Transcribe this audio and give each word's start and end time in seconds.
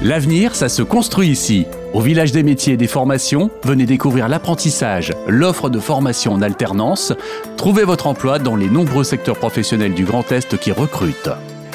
L'avenir, 0.00 0.54
ça 0.54 0.68
se 0.68 0.82
construit 0.82 1.28
ici. 1.28 1.66
Au 1.92 2.00
village 2.00 2.30
des 2.30 2.44
métiers 2.44 2.74
et 2.74 2.76
des 2.76 2.86
formations, 2.86 3.50
venez 3.64 3.84
découvrir 3.84 4.28
l'apprentissage, 4.28 5.12
l'offre 5.26 5.70
de 5.70 5.80
formation 5.80 6.34
en 6.34 6.40
alternance. 6.40 7.12
Trouvez 7.56 7.82
votre 7.82 8.06
emploi 8.06 8.38
dans 8.38 8.54
les 8.54 8.70
nombreux 8.70 9.02
secteurs 9.02 9.36
professionnels 9.36 9.94
du 9.94 10.04
Grand 10.04 10.30
Est 10.30 10.56
qui 10.56 10.70
recrutent. 10.70 11.30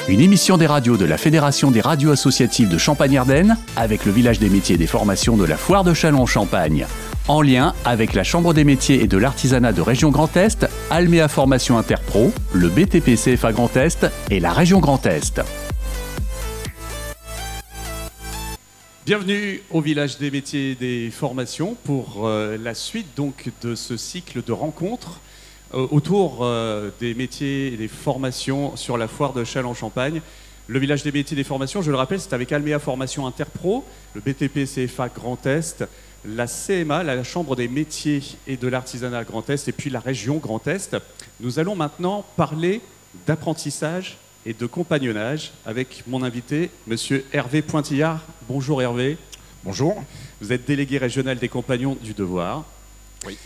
Une 0.08 0.20
émission 0.20 0.56
des 0.56 0.66
radios 0.66 0.96
de 0.96 1.04
la 1.04 1.18
Fédération 1.18 1.70
des 1.70 1.82
radios 1.82 2.12
associatives 2.12 2.70
de 2.70 2.78
Champagne-Ardenne 2.78 3.58
avec 3.76 4.06
le 4.06 4.12
village 4.12 4.38
des 4.38 4.48
métiers 4.48 4.76
et 4.76 4.78
des 4.78 4.86
formations 4.86 5.36
de 5.36 5.44
la 5.44 5.58
Foire 5.58 5.84
de 5.84 5.92
Chalon-Champagne. 5.92 6.86
En 7.28 7.42
lien 7.42 7.74
avec 7.84 8.14
la 8.14 8.24
Chambre 8.24 8.54
des 8.54 8.64
métiers 8.64 9.02
et 9.02 9.06
de 9.06 9.18
l'artisanat 9.18 9.72
de 9.72 9.82
Région 9.82 10.08
Grand 10.10 10.34
Est, 10.34 10.66
Alméa 10.90 11.28
Formation 11.28 11.76
Interpro, 11.76 12.32
le 12.54 12.68
BTP 12.68 13.16
CFA 13.16 13.52
Grand 13.52 13.76
Est 13.76 14.06
et 14.30 14.40
la 14.40 14.52
Région 14.52 14.78
Grand 14.78 15.04
Est. 15.04 15.42
Bienvenue 19.06 19.60
au 19.68 19.82
village 19.82 20.16
des 20.16 20.30
métiers 20.30 20.70
et 20.70 20.74
des 20.74 21.10
formations 21.10 21.76
pour 21.84 22.26
euh, 22.26 22.56
la 22.56 22.72
suite 22.72 23.08
donc 23.14 23.50
de 23.60 23.74
ce 23.74 23.98
cycle 23.98 24.42
de 24.42 24.52
rencontres 24.52 25.20
euh, 25.74 25.86
autour 25.90 26.38
euh, 26.40 26.88
des 27.00 27.12
métiers 27.12 27.66
et 27.66 27.76
des 27.76 27.88
formations 27.88 28.78
sur 28.78 28.96
la 28.96 29.06
foire 29.06 29.34
de 29.34 29.44
Châlons-Champagne. 29.44 30.22
Le 30.68 30.78
village 30.78 31.02
des 31.02 31.12
métiers 31.12 31.34
et 31.34 31.36
des 31.36 31.44
formations, 31.44 31.82
je 31.82 31.90
le 31.90 31.98
rappelle, 31.98 32.18
c'est 32.18 32.32
avec 32.32 32.50
Almea 32.50 32.78
Formation 32.78 33.26
Interpro, 33.26 33.84
le 34.14 34.22
BTP 34.22 34.64
CFA 34.64 35.10
Grand 35.10 35.44
Est, 35.44 35.84
la 36.24 36.46
CMA, 36.46 37.02
la 37.02 37.22
Chambre 37.24 37.56
des 37.56 37.68
métiers 37.68 38.22
et 38.46 38.56
de 38.56 38.68
l'artisanat 38.68 39.24
Grand 39.24 39.50
Est, 39.50 39.68
et 39.68 39.72
puis 39.72 39.90
la 39.90 40.00
région 40.00 40.38
Grand 40.38 40.66
Est. 40.66 40.96
Nous 41.40 41.58
allons 41.58 41.76
maintenant 41.76 42.24
parler 42.38 42.80
d'apprentissage 43.26 44.16
et 44.46 44.52
de 44.52 44.66
compagnonnage 44.66 45.52
avec 45.64 46.04
mon 46.06 46.22
invité, 46.22 46.70
Monsieur 46.86 47.24
Hervé 47.32 47.62
Pointillard. 47.62 48.22
Bonjour 48.48 48.82
Hervé. 48.82 49.16
Bonjour. 49.64 50.02
Vous 50.40 50.52
êtes 50.52 50.66
délégué 50.66 50.98
régional 50.98 51.38
des 51.38 51.48
Compagnons 51.48 51.96
du 52.02 52.12
Devoir. 52.12 52.64
Oui. 53.26 53.38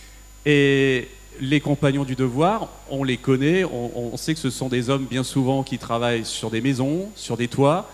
Et 0.45 1.09
les 1.41 1.61
Compagnons 1.61 2.05
du 2.05 2.17
Devoir, 2.17 2.69
on 2.91 3.05
les 3.05 3.17
connaît, 3.17 3.63
on, 3.65 4.13
on, 4.13 4.17
sait 4.17 4.35
que 4.35 4.41
ce 4.41 4.51
sont 4.51 4.69
des 4.69 4.91
hommes 4.91 5.05
bien 5.05 5.23
souvent 5.23 5.63
qui 5.63 5.79
travaillent 5.79 6.25
sur 6.25 6.51
des 6.51 6.61
maisons, 6.61 7.09
sur 7.15 7.37
des 7.37 7.47
toits. 7.47 7.89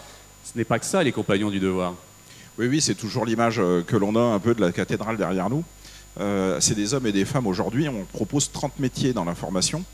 Ce 0.45 0.57
n'est 0.57 0.65
pas 0.65 0.79
que 0.79 0.87
ça, 0.87 1.03
les 1.03 1.13
Compagnons 1.13 1.51
du 1.51 1.61
Devoir. 1.61 1.95
Oui, 2.59 2.69
oui, 2.69 2.81
c'est 2.81 2.95
toujours 2.95 3.27
l'image 3.27 3.59
euh, 3.59 3.83
que 3.83 3.97
l'on 3.97 4.17
a 4.17 4.21
un 4.21 4.39
peu 4.39 4.55
de 4.55 4.61
la 4.63 4.73
cathédrale 4.73 5.19
derrière 5.19 5.51
nous. 5.51 5.65
Euh, 6.21 6.59
c'est 6.61 6.77
des 6.77 6.95
hommes 6.95 7.07
et 7.07 7.13
des 7.13 7.25
femmes 7.27 7.47
aujourd'hui. 7.47 7.89
On 7.89 8.05
propose 8.13 8.51
30 8.51 8.79
métiers 8.79 9.13
dans 9.13 9.25
la 9.25 9.35
formation. 9.35 9.85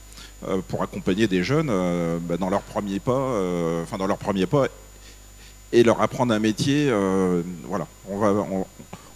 Euh, 0.48 0.62
pour 0.66 0.82
accompagner 0.82 1.28
des 1.28 1.42
jeunes 1.42 1.68
euh, 1.68 2.18
bah, 2.18 2.38
dans 2.38 2.48
leur 2.48 2.62
premier 2.62 2.98
pas, 2.98 3.12
euh, 3.12 3.82
enfin 3.82 3.98
dans 3.98 4.06
leur 4.06 4.16
premier 4.16 4.46
pas, 4.46 4.68
et 5.70 5.82
leur 5.82 6.00
apprendre 6.00 6.32
un 6.32 6.38
métier. 6.38 6.90
voilà, 7.64 7.86
on, 8.08 8.16
va, 8.18 8.46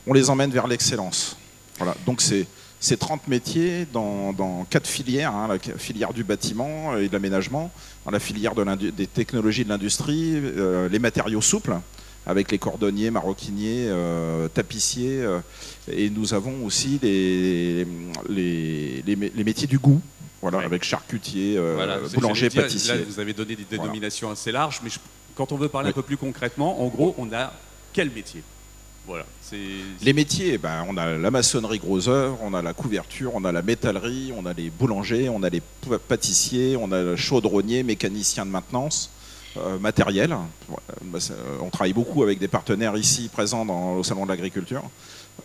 on, 0.07 0.13
les 0.13 0.29
emmène 0.29 0.51
vers 0.51 0.67
l'excellence. 0.67 1.39
Voilà, 1.79 1.97
donc 2.05 2.21
c'est 2.21 2.47
ces 2.79 2.99
30 2.99 3.27
métiers 3.27 3.87
dans, 3.91 4.35
dans 4.35 4.67
quatre 4.69 4.87
filières, 4.87 5.35
hein, 5.35 5.49
la 5.49 5.59
filière 5.79 6.13
du 6.13 6.25
bâtiment 6.25 6.95
et 6.99 7.09
de 7.09 7.13
l'aménagement, 7.15 7.73
dans 8.05 8.11
la 8.11 8.21
filière 8.21 8.55
de 8.55 8.91
des 8.91 9.07
technologies 9.07 9.65
de 9.65 9.71
l'industrie, 9.71 10.39
les 10.91 10.99
matériaux 10.99 11.41
souples, 11.41 11.75
avec 12.27 12.53
les 12.53 12.59
cordonniers, 12.59 13.11
maroquiniers, 13.11 13.91
tapissiers, 14.53 15.25
et 15.91 16.11
nous 16.11 16.35
avons 16.35 16.65
aussi 16.65 17.01
les 17.03 17.87
métiers 19.45 19.67
du 19.67 19.79
goût, 19.79 20.03
voilà, 20.51 20.67
avec 20.67 20.85
charcutier, 20.85 21.57
euh, 21.57 22.07
boulanger, 22.13 22.51
pâtissier. 22.51 22.95
Là, 22.95 23.01
vous 23.09 23.19
avez 23.19 23.33
donné 23.33 23.57
des 23.57 23.65
dénominations 23.65 24.31
assez 24.31 24.53
larges, 24.53 24.81
mais 24.85 24.91
quand 25.35 25.53
on 25.53 25.57
veut 25.57 25.71
parler 25.71 25.89
un 25.89 25.93
peu 25.93 26.03
plus 26.03 26.19
concrètement, 26.19 26.83
en 26.83 26.89
gros, 26.89 27.15
on 27.17 27.33
a 27.33 27.51
quel 27.95 28.11
métier? 28.11 28.43
Voilà, 29.07 29.25
les 30.03 30.13
métiers, 30.13 30.59
ben, 30.59 30.85
on 30.89 30.97
a 30.97 31.17
la 31.17 31.31
maçonnerie 31.31 31.79
gros 31.79 32.09
œuvre, 32.09 32.39
on 32.43 32.53
a 32.55 32.61
la 32.61 32.75
couverture, 32.75 33.33
on 33.35 33.45
a 33.45 33.53
la 33.53 33.63
métallerie, 33.63 34.33
on 34.37 34.45
a 34.45 34.53
les 34.53 34.69
boulangers, 34.69 35.29
on 35.31 35.43
a 35.43 35.49
les 35.51 35.63
pâtissiers, 36.09 36.77
on 36.79 36.93
a 36.93 37.03
le 37.03 37.17
chaudronnier, 37.17 37.83
mécanicien 37.83 38.45
de 38.45 38.51
maintenance, 38.51 39.11
euh, 39.57 39.79
matériel. 39.79 40.33
Euh, 40.33 41.59
on 41.61 41.71
travaille 41.71 41.93
beaucoup 41.93 42.23
avec 42.23 42.39
des 42.39 42.49
partenaires 42.49 42.97
ici 42.97 43.31
présents 43.33 43.65
dans, 43.65 43.95
au 43.95 44.03
Salon 44.03 44.25
de 44.25 44.31
l'Agriculture. 44.31 44.83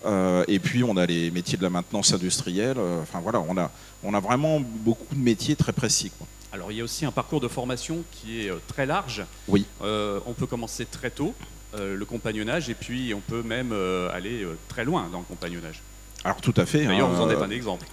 Euh, 0.05 0.43
et 0.47 0.59
puis 0.59 0.83
on 0.83 0.95
a 0.97 1.05
les 1.05 1.31
métiers 1.31 1.57
de 1.57 1.63
la 1.63 1.69
maintenance 1.69 2.13
industrielle. 2.13 2.77
Euh, 2.77 3.01
enfin 3.01 3.19
voilà, 3.21 3.43
on 3.47 3.57
a, 3.57 3.71
on 4.03 4.13
a 4.13 4.19
vraiment 4.19 4.59
beaucoup 4.59 5.15
de 5.15 5.19
métiers 5.19 5.55
très 5.55 5.73
précis. 5.73 6.11
Alors 6.51 6.71
il 6.71 6.77
y 6.77 6.81
a 6.81 6.83
aussi 6.83 7.05
un 7.05 7.11
parcours 7.11 7.41
de 7.41 7.47
formation 7.47 8.03
qui 8.11 8.45
est 8.45 8.49
euh, 8.49 8.57
très 8.67 8.85
large. 8.85 9.23
Oui. 9.47 9.65
on 9.81 10.33
peut 10.33 10.47
commencer 10.47 10.85
très 10.85 11.09
tôt, 11.09 11.33
le 11.77 12.03
compagnonnage, 12.05 12.69
et 12.69 12.73
puis 12.73 13.13
on 13.13 13.19
peut 13.19 13.43
même 13.43 13.73
aller 14.13 14.45
très 14.67 14.85
loin 14.85 15.07
dans 15.11 15.19
le 15.19 15.25
compagnonnage. 15.25 15.81
Alors 16.23 16.41
tout 16.41 16.53
à 16.57 16.65
fait. 16.65 16.85
D'ailleurs, 16.85 17.09
vous 17.09 17.21
en 17.21 17.29
êtes 17.29 17.41
un 17.41 17.49
exemple. 17.49 17.85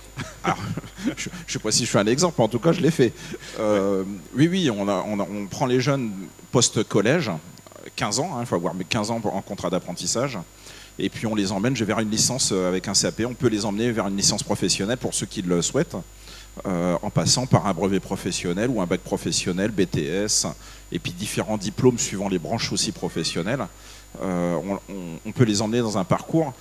je 1.16 1.28
ne 1.28 1.44
sais 1.46 1.58
pas 1.58 1.70
si 1.70 1.84
je 1.84 1.88
suis 1.88 1.98
un 1.98 2.06
exemple, 2.06 2.36
mais 2.38 2.44
en 2.44 2.48
tout 2.48 2.58
cas, 2.58 2.72
je 2.72 2.80
l'ai 2.80 2.90
fait. 2.90 3.12
oui, 4.34 4.48
oui, 4.48 4.70
on, 4.70 4.88
on, 4.88 5.46
prend 5.46 5.66
les 5.66 5.80
jeunes 5.80 6.12
post-collège, 6.50 7.30
15 7.94 8.20
ans, 8.20 8.30
hein, 8.34 8.38
il 8.40 8.46
faut 8.46 8.56
avoir 8.56 8.74
15 8.88 9.10
ans 9.10 9.20
en 9.24 9.42
contrat 9.42 9.70
d'apprentissage 9.70 10.38
et 10.98 11.08
puis 11.08 11.26
on 11.26 11.34
les 11.34 11.52
emmène 11.52 11.74
vers 11.74 12.00
une 12.00 12.10
licence 12.10 12.50
euh, 12.52 12.68
avec 12.68 12.88
un 12.88 12.94
CAP. 12.94 13.22
On 13.26 13.34
peut 13.34 13.48
les 13.48 13.64
emmener 13.64 13.92
vers 13.92 14.06
une 14.06 14.16
licence 14.16 14.42
professionnelle 14.42 14.96
pour 14.96 15.14
ceux 15.14 15.26
qui 15.26 15.42
le 15.42 15.60
souhaitent, 15.62 15.96
euh, 16.64 16.96
en 17.02 17.10
passant 17.10 17.46
par 17.46 17.66
un 17.66 17.74
brevet 17.74 18.00
professionnel 18.00 18.70
ou 18.70 18.80
un 18.80 18.86
bac 18.86 19.00
professionnel, 19.00 19.70
BTS, 19.70 20.46
et 20.92 20.98
puis 20.98 21.12
différents 21.12 21.58
diplômes 21.58 21.98
suivant 21.98 22.28
les 22.28 22.38
branches 22.38 22.72
aussi 22.72 22.92
professionnelles. 22.92 23.66
Euh, 24.22 24.56
on, 25.26 25.32
peut 25.32 25.44
les 25.44 25.60
emmener 25.60 25.80
dans 25.80 25.98
un 25.98 26.04
parcours 26.04 26.54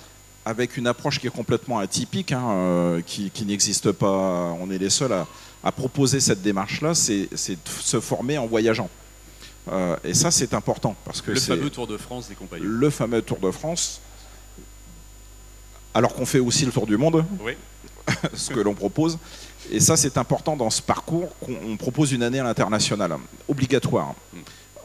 avec 0.44 0.76
une 0.76 0.86
approche 0.86 1.18
qui 1.18 1.26
est 1.26 1.30
complètement 1.30 1.78
atypique, 1.78 2.32
hein, 2.32 3.00
qui, 3.06 3.32
n'existe 3.46 3.92
pas. 3.92 4.54
On 4.60 4.70
est 4.70 4.76
les 4.76 4.90
seuls 4.90 5.12
à, 5.64 5.72
proposer 5.72 6.20
cette 6.20 6.42
démarche-là, 6.42 6.94
c'est 6.94 7.28
de 7.32 7.58
se 7.80 7.98
former 7.98 8.36
en 8.36 8.46
voyageant. 8.46 8.90
et 10.04 10.12
ça, 10.12 10.30
c'est 10.30 10.52
important 10.52 10.94
parce 11.04 11.22
que 11.22 11.30
le 11.30 11.40
fameux 11.40 11.70
Tour 11.70 11.86
de 11.86 11.96
France 11.96 12.28
des 12.28 12.34
compagnies. 12.34 12.66
Le 12.66 12.90
fameux 12.90 13.22
Tour 13.22 13.38
de 13.38 13.50
France, 13.50 14.02
alors 15.96 16.12
qu'on 16.14 16.26
fait 16.26 16.40
aussi 16.40 16.66
le 16.66 16.72
tour 16.72 16.86
du 16.86 16.98
monde, 16.98 17.24
ce 18.34 18.50
que 18.50 18.60
l'on 18.60 18.74
propose. 18.74 19.18
Et 19.72 19.80
ça, 19.80 19.96
c'est 19.96 20.18
important 20.18 20.54
dans 20.54 20.68
ce 20.68 20.82
parcours 20.82 21.30
qu'on 21.40 21.78
propose 21.78 22.12
une 22.12 22.22
année 22.22 22.38
à 22.38 22.44
l'international, 22.44 23.16
obligatoire. 23.48 24.14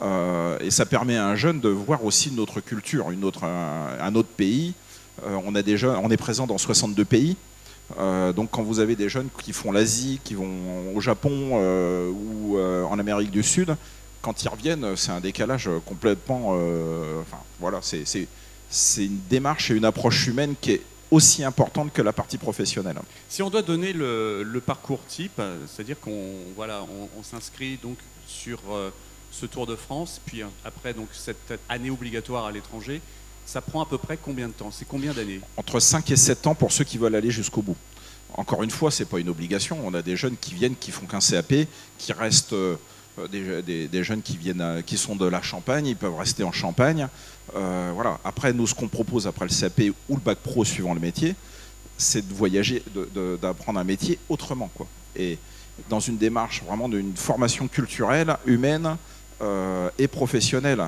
Euh, 0.00 0.58
et 0.60 0.70
ça 0.70 0.86
permet 0.86 1.18
à 1.18 1.26
un 1.26 1.36
jeune 1.36 1.60
de 1.60 1.68
voir 1.68 2.02
aussi 2.06 2.32
notre 2.32 2.60
culture, 2.60 3.10
une 3.10 3.24
autre, 3.24 3.44
un, 3.44 4.14
autre 4.14 4.30
pays. 4.30 4.72
Euh, 5.26 5.36
on, 5.44 5.54
a 5.54 5.60
déjà, 5.60 6.00
on 6.02 6.10
est 6.10 6.16
présent 6.16 6.46
dans 6.46 6.56
62 6.56 7.04
pays. 7.04 7.36
Euh, 7.98 8.32
donc 8.32 8.48
quand 8.50 8.62
vous 8.62 8.80
avez 8.80 8.96
des 8.96 9.10
jeunes 9.10 9.28
qui 9.42 9.52
font 9.52 9.70
l'Asie, 9.70 10.18
qui 10.24 10.32
vont 10.32 10.94
au 10.94 11.00
Japon 11.02 11.58
ou 12.10 12.58
en 12.58 12.98
Amérique 12.98 13.30
du 13.30 13.42
Sud, 13.42 13.76
quand 14.22 14.42
ils 14.44 14.48
reviennent, 14.48 14.96
c'est 14.96 15.12
un 15.12 15.20
décalage 15.20 15.68
complètement... 15.84 16.56
enfin 17.20 17.36
voilà, 17.60 17.80
c'est 17.82 19.04
une 19.04 19.20
démarche 19.28 19.70
et 19.70 19.74
une 19.74 19.84
approche 19.84 20.26
humaine 20.26 20.54
qui 20.58 20.72
est 20.72 20.82
aussi 21.12 21.44
importante 21.44 21.92
que 21.92 22.00
la 22.00 22.12
partie 22.12 22.38
professionnelle. 22.38 22.96
Si 23.28 23.42
on 23.42 23.50
doit 23.50 23.62
donner 23.62 23.92
le, 23.92 24.62
parcours 24.64 25.04
type, 25.06 25.40
c'est-à-dire 25.68 26.00
qu'on 26.00 26.32
voilà, 26.56 26.84
on, 27.18 27.22
s'inscrit 27.22 27.78
donc 27.82 27.98
sur 28.26 28.60
euh, 28.70 28.90
ce 29.30 29.44
Tour 29.44 29.66
de 29.66 29.76
France, 29.76 30.20
puis 30.24 30.42
euh, 30.42 30.46
après 30.64 30.94
donc 30.94 31.08
cette 31.12 31.52
année 31.68 31.90
obligatoire 31.90 32.46
à 32.46 32.52
l'étranger, 32.52 33.02
ça 33.44 33.60
prend 33.60 33.82
à 33.82 33.86
peu 33.86 33.98
près 33.98 34.16
combien 34.16 34.48
de 34.48 34.52
temps? 34.54 34.70
C'est 34.70 34.88
combien 34.88 35.12
d'années? 35.12 35.40
Entre 35.58 35.80
5 35.80 36.10
et 36.10 36.16
7 36.16 36.46
ans 36.46 36.54
pour 36.54 36.72
ceux 36.72 36.84
qui 36.84 36.96
veulent 36.96 37.14
aller 37.14 37.30
jusqu'au 37.30 37.60
bout. 37.60 37.76
Encore 38.34 38.62
une 38.62 38.70
fois, 38.70 38.90
ce 38.90 39.02
n'est 39.02 39.08
pas 39.08 39.18
une 39.18 39.28
obligation. 39.28 39.78
On 39.84 39.92
a 39.92 40.00
des 40.00 40.16
jeunes 40.16 40.36
qui 40.40 40.54
viennent, 40.54 40.76
qui 40.76 40.92
font 40.92 41.04
qu'un 41.04 41.20
CAP, 41.20 41.66
qui 41.98 42.12
restent 42.14 42.54
euh, 42.54 42.76
des, 43.30 44.04
jeunes 44.04 44.22
qui, 44.22 44.36
viennent, 44.36 44.82
qui 44.86 44.96
sont 44.96 45.16
de 45.16 45.26
la 45.26 45.42
Champagne, 45.42 45.86
ils 45.86 45.96
peuvent 45.96 46.16
rester 46.16 46.44
en 46.44 46.52
Champagne. 46.52 47.08
Euh, 47.54 47.92
voilà. 47.94 48.18
Après, 48.24 48.52
nous, 48.52 48.66
ce 48.66 48.74
qu'on 48.74 48.88
propose 48.88 49.26
après 49.26 49.46
le 49.46 49.50
CAP 49.50 49.94
ou 50.08 50.14
le 50.14 50.20
bac 50.20 50.38
pro 50.38 50.64
suivant 50.64 50.94
le 50.94 51.00
métier, 51.00 51.34
c'est 51.98 52.26
de 52.26 52.32
voyager, 52.32 52.82
d'apprendre 53.40 53.78
un 53.78 53.84
métier 53.84 54.18
autrement. 54.28 54.70
Quoi. 54.74 54.86
Et 55.16 55.38
dans 55.88 56.00
une 56.00 56.16
démarche 56.16 56.62
vraiment 56.64 56.88
d'une 56.88 57.16
formation 57.16 57.68
culturelle, 57.68 58.36
humaine 58.46 58.96
euh, 59.40 59.90
et 59.98 60.08
professionnelle. 60.08 60.82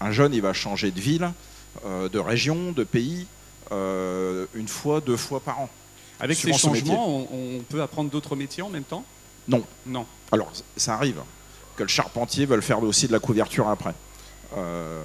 un 0.00 0.12
jeune, 0.12 0.32
il 0.34 0.42
va 0.42 0.52
changer 0.52 0.90
de 0.90 1.00
ville, 1.00 1.30
euh, 1.84 2.08
de 2.08 2.18
région, 2.18 2.72
de 2.72 2.84
pays, 2.84 3.26
une 3.70 4.68
fois, 4.68 5.00
deux 5.00 5.16
fois 5.16 5.40
par 5.40 5.60
an. 5.60 5.68
Avec 6.20 6.38
ces 6.38 6.52
changements, 6.52 7.26
on, 7.30 7.60
peut 7.68 7.82
apprendre 7.82 8.10
d'autres 8.10 8.36
métiers 8.36 8.62
en 8.62 8.70
même 8.70 8.84
temps? 8.84 9.04
Non. 9.48 9.64
Non. 9.86 10.06
Alors, 10.32 10.52
ça 10.76 10.94
arrive 10.94 11.20
que 11.76 11.82
le 11.82 11.88
charpentier 11.88 12.46
veuille 12.46 12.62
faire 12.62 12.82
aussi 12.82 13.06
de 13.06 13.12
la 13.12 13.18
couverture 13.18 13.68
après. 13.68 13.94
Euh, 14.56 15.02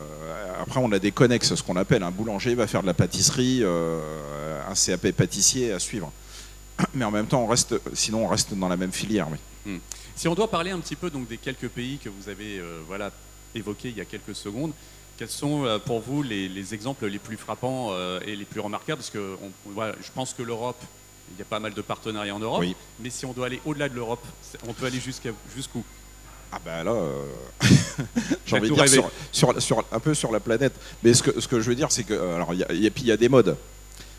après, 0.59 0.79
on 0.79 0.91
a 0.91 0.99
des 0.99 1.11
connexes, 1.11 1.55
ce 1.55 1.63
qu'on 1.63 1.75
appelle 1.75 2.03
un 2.03 2.11
boulanger 2.11 2.55
va 2.55 2.67
faire 2.67 2.81
de 2.81 2.87
la 2.87 2.93
pâtisserie, 2.93 3.59
euh, 3.61 4.61
un 4.69 4.73
CAP 4.73 5.11
pâtissier 5.11 5.73
à 5.73 5.79
suivre. 5.79 6.11
Mais 6.93 7.05
en 7.05 7.11
même 7.11 7.27
temps, 7.27 7.43
on 7.43 7.47
reste, 7.47 7.75
sinon 7.93 8.25
on 8.25 8.27
reste 8.27 8.53
dans 8.53 8.69
la 8.69 8.77
même 8.77 8.91
filière. 8.91 9.27
Hmm. 9.65 9.77
Si 10.15 10.27
on 10.27 10.35
doit 10.35 10.49
parler 10.49 10.71
un 10.71 10.79
petit 10.79 10.95
peu 10.95 11.09
donc 11.09 11.27
des 11.27 11.37
quelques 11.37 11.69
pays 11.69 11.97
que 11.97 12.09
vous 12.09 12.29
avez 12.29 12.59
euh, 12.59 12.79
voilà 12.87 13.11
évoqués 13.55 13.89
il 13.89 13.97
y 13.97 14.01
a 14.01 14.05
quelques 14.05 14.35
secondes, 14.35 14.71
Quels 15.17 15.29
sont 15.29 15.79
pour 15.85 15.99
vous 15.99 16.23
les, 16.23 16.73
exemples 16.73 17.05
les 17.05 17.19
plus 17.19 17.37
frappants 17.37 17.91
et 18.25 18.35
les 18.35 18.45
plus 18.45 18.61
remarquables? 18.61 18.99
Parce 18.99 19.09
que 19.09 19.37
je 19.75 20.11
pense 20.15 20.33
que 20.33 20.41
l'Europe, 20.41 20.81
il 21.33 21.39
y 21.39 21.41
a 21.41 21.45
pas 21.45 21.59
mal 21.59 21.73
de 21.73 21.81
partenariats 21.81 22.35
en 22.35 22.39
Europe, 22.39 22.63
mais 22.99 23.09
si 23.09 23.25
on 23.25 23.33
doit 23.33 23.47
aller 23.47 23.61
au-delà 23.65 23.89
de 23.89 23.95
l'Europe, 23.95 24.23
on 24.67 24.73
peut 24.73 24.85
aller 24.85 24.99
jusqu'où? 24.99 25.83
Ah 26.53 26.59
ben 26.65 26.83
là, 26.83 26.91
euh, 26.91 27.23
j'ai 28.45 28.57
envie 28.57 28.69
de 28.69 28.75
dire 28.75 29.09
sur, 29.31 29.85
un 29.91 29.99
peu 29.99 30.13
sur 30.13 30.33
la 30.33 30.41
planète. 30.41 30.73
Mais 31.01 31.13
ce 31.13 31.23
que, 31.23 31.39
ce 31.39 31.47
que 31.47 31.61
je 31.61 31.69
veux 31.69 31.75
dire, 31.75 31.91
c'est 31.91 32.03
que 32.03 32.13
alors 32.13 32.53
il 32.53 32.59
y, 32.77 33.05
y, 33.05 33.11
a 33.11 33.17
des 33.17 33.29
modes. 33.29 33.55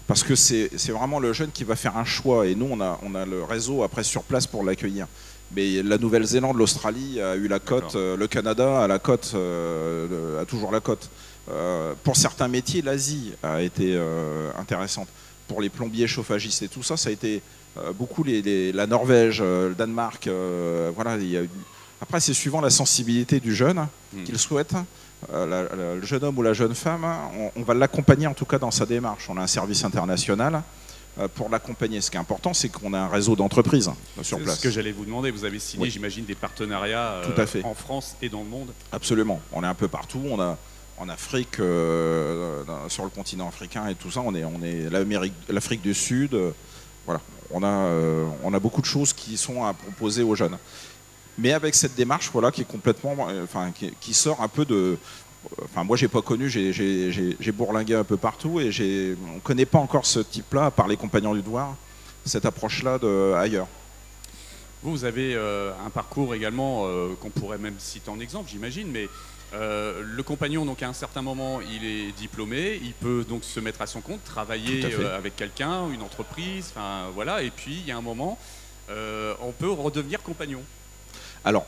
Parce 0.06 0.22
que 0.22 0.34
c'est 0.34 0.68
vraiment 0.90 1.20
le 1.20 1.32
jeune 1.32 1.50
qui 1.50 1.64
va 1.64 1.76
faire 1.76 1.96
un 1.96 2.04
choix. 2.04 2.46
Et 2.46 2.54
nous, 2.54 2.68
on 2.70 2.80
a, 2.80 2.98
on 3.02 3.14
a 3.14 3.26
le 3.26 3.44
réseau 3.44 3.82
après 3.82 4.02
sur 4.02 4.22
place 4.22 4.46
pour 4.46 4.64
l'accueillir. 4.64 5.06
Mais 5.54 5.82
la 5.82 5.98
Nouvelle-Zélande, 5.98 6.56
l'Australie 6.56 7.20
a 7.20 7.36
eu 7.36 7.46
la 7.46 7.58
cote, 7.58 7.94
euh, 7.94 8.16
le 8.16 8.26
Canada 8.26 8.82
a 8.82 8.86
la 8.86 8.98
cote, 8.98 9.32
euh, 9.34 10.40
a 10.40 10.46
toujours 10.46 10.72
la 10.72 10.80
cote. 10.80 11.10
Euh, 11.50 11.94
pour 12.04 12.16
certains 12.16 12.48
métiers, 12.48 12.80
l'Asie 12.80 13.32
a 13.42 13.60
été 13.60 13.98
intéressante. 14.58 15.08
Pour 15.48 15.60
les 15.60 15.68
plombiers, 15.68 16.06
chauffagistes 16.06 16.62
et 16.62 16.68
tout 16.68 16.82
ça, 16.82 16.96
ça 16.96 17.08
a 17.08 17.12
été 17.12 17.42
beaucoup 17.98 18.24
la 18.24 18.86
Norvège, 18.86 19.42
le 19.42 19.74
Danemark. 19.76 20.28
voilà, 20.94 21.18
Après, 22.00 22.20
c'est 22.20 22.34
suivant 22.34 22.60
la 22.60 22.70
sensibilité 22.70 23.40
du 23.40 23.54
jeune 23.54 23.86
hmm. 24.12 24.24
qu'il 24.24 24.38
souhaite. 24.38 24.74
le 25.32 26.00
jeune 26.02 26.24
homme 26.24 26.38
ou 26.38 26.42
la 26.42 26.52
jeune 26.52 26.74
femme, 26.74 27.06
on 27.56 27.62
va 27.62 27.74
l'accompagner 27.74 28.26
en 28.26 28.34
tout 28.34 28.46
cas 28.46 28.58
dans 28.58 28.70
sa 28.70 28.86
démarche. 28.86 29.28
On 29.28 29.36
a 29.36 29.42
un 29.42 29.46
service 29.46 29.84
international 29.84 30.62
euh, 31.18 31.28
pour 31.28 31.50
l'accompagner. 31.50 32.00
Ce 32.00 32.10
qui 32.10 32.16
est 32.16 32.20
important, 32.20 32.54
c'est 32.54 32.70
qu'on 32.70 32.94
a 32.94 32.98
un 32.98 33.08
réseau 33.08 33.36
d'entreprises 33.36 33.88
hein, 33.88 33.96
sur 34.22 34.38
place. 34.38 34.56
ce 34.56 34.62
que 34.62 34.70
j'allais 34.70 34.92
vous 34.92 35.04
demander. 35.04 35.30
Vous 35.30 35.44
avez 35.44 35.58
signé, 35.58 35.90
j'imagine, 35.90 36.24
des 36.24 36.34
partenariats 36.34 37.20
euh, 37.22 37.62
en 37.64 37.74
France 37.74 38.16
et 38.22 38.30
dans 38.30 38.42
le 38.42 38.48
monde 38.48 38.72
Absolument. 38.92 39.38
On 39.52 39.62
est 39.62 39.66
un 39.66 39.74
peu 39.74 39.88
partout. 39.88 40.22
On 40.24 40.40
a 40.40 40.56
en 40.98 41.08
Afrique, 41.08 41.58
euh, 41.58 42.62
sur 42.88 43.04
le 43.04 43.10
continent 43.10 43.48
africain 43.48 43.88
et 43.88 43.94
tout 43.94 44.10
ça, 44.10 44.20
on 44.24 44.34
est, 44.34 44.44
on 44.44 44.60
l'Afrique 45.48 45.82
du 45.82 45.94
Sud. 45.94 46.36
voilà, 47.06 47.20
on 47.50 47.62
a, 47.62 47.88
on 48.42 48.54
a 48.54 48.60
beaucoup 48.60 48.80
de 48.80 48.86
choses 48.86 49.12
qui 49.12 49.36
sont 49.36 49.64
à 49.64 49.72
proposer 49.72 50.22
aux 50.22 50.34
jeunes. 50.34 50.58
Mais 51.38 51.52
avec 51.52 51.74
cette 51.74 51.94
démarche, 51.94 52.30
voilà, 52.32 52.50
qui 52.50 52.60
est 52.60 52.70
complètement, 52.70 53.16
enfin, 53.42 53.72
qui 54.00 54.14
sort 54.14 54.42
un 54.42 54.48
peu 54.48 54.64
de, 54.64 54.98
Enfin, 55.64 55.84
moi, 55.84 55.96
j'ai 55.96 56.08
pas 56.08 56.22
connu, 56.22 56.48
j'ai 56.48 57.52
bourlingué 57.52 57.94
un 57.94 58.04
peu 58.04 58.16
partout 58.16 58.60
et 58.60 58.70
on 59.26 59.34
ne 59.34 59.40
connaît 59.40 59.66
pas 59.66 59.78
encore 59.78 60.06
ce 60.06 60.20
type-là, 60.20 60.70
par 60.70 60.88
les 60.88 60.96
compagnons 60.96 61.34
du 61.34 61.42
devoir, 61.42 61.74
cette 62.24 62.46
approche-là 62.46 62.98
ailleurs. 63.38 63.66
Vous, 64.82 64.90
vous 64.90 65.04
avez 65.04 65.34
euh, 65.34 65.72
un 65.86 65.90
parcours 65.90 66.34
également 66.34 66.86
euh, 66.86 67.10
qu'on 67.20 67.30
pourrait 67.30 67.58
même 67.58 67.76
citer 67.78 68.10
en 68.10 68.18
exemple, 68.18 68.50
j'imagine, 68.50 68.88
mais 68.90 69.08
euh, 69.54 70.02
le 70.04 70.22
compagnon, 70.22 70.64
donc 70.64 70.82
à 70.82 70.88
un 70.88 70.92
certain 70.92 71.22
moment, 71.22 71.60
il 71.60 71.84
est 71.84 72.12
diplômé, 72.12 72.80
il 72.82 72.94
peut 72.94 73.24
donc 73.28 73.44
se 73.44 73.60
mettre 73.60 73.82
à 73.82 73.86
son 73.86 74.00
compte, 74.00 74.24
travailler 74.24 74.84
avec 75.14 75.36
quelqu'un, 75.36 75.90
une 75.90 76.02
entreprise, 76.02 76.72
enfin 76.74 77.08
voilà, 77.14 77.42
et 77.42 77.50
puis 77.50 77.74
il 77.74 77.86
y 77.86 77.90
a 77.90 77.96
un 77.96 78.02
moment, 78.02 78.38
on 78.88 79.52
peut 79.58 79.70
redevenir 79.70 80.22
compagnon. 80.22 80.62
Alors, 81.44 81.66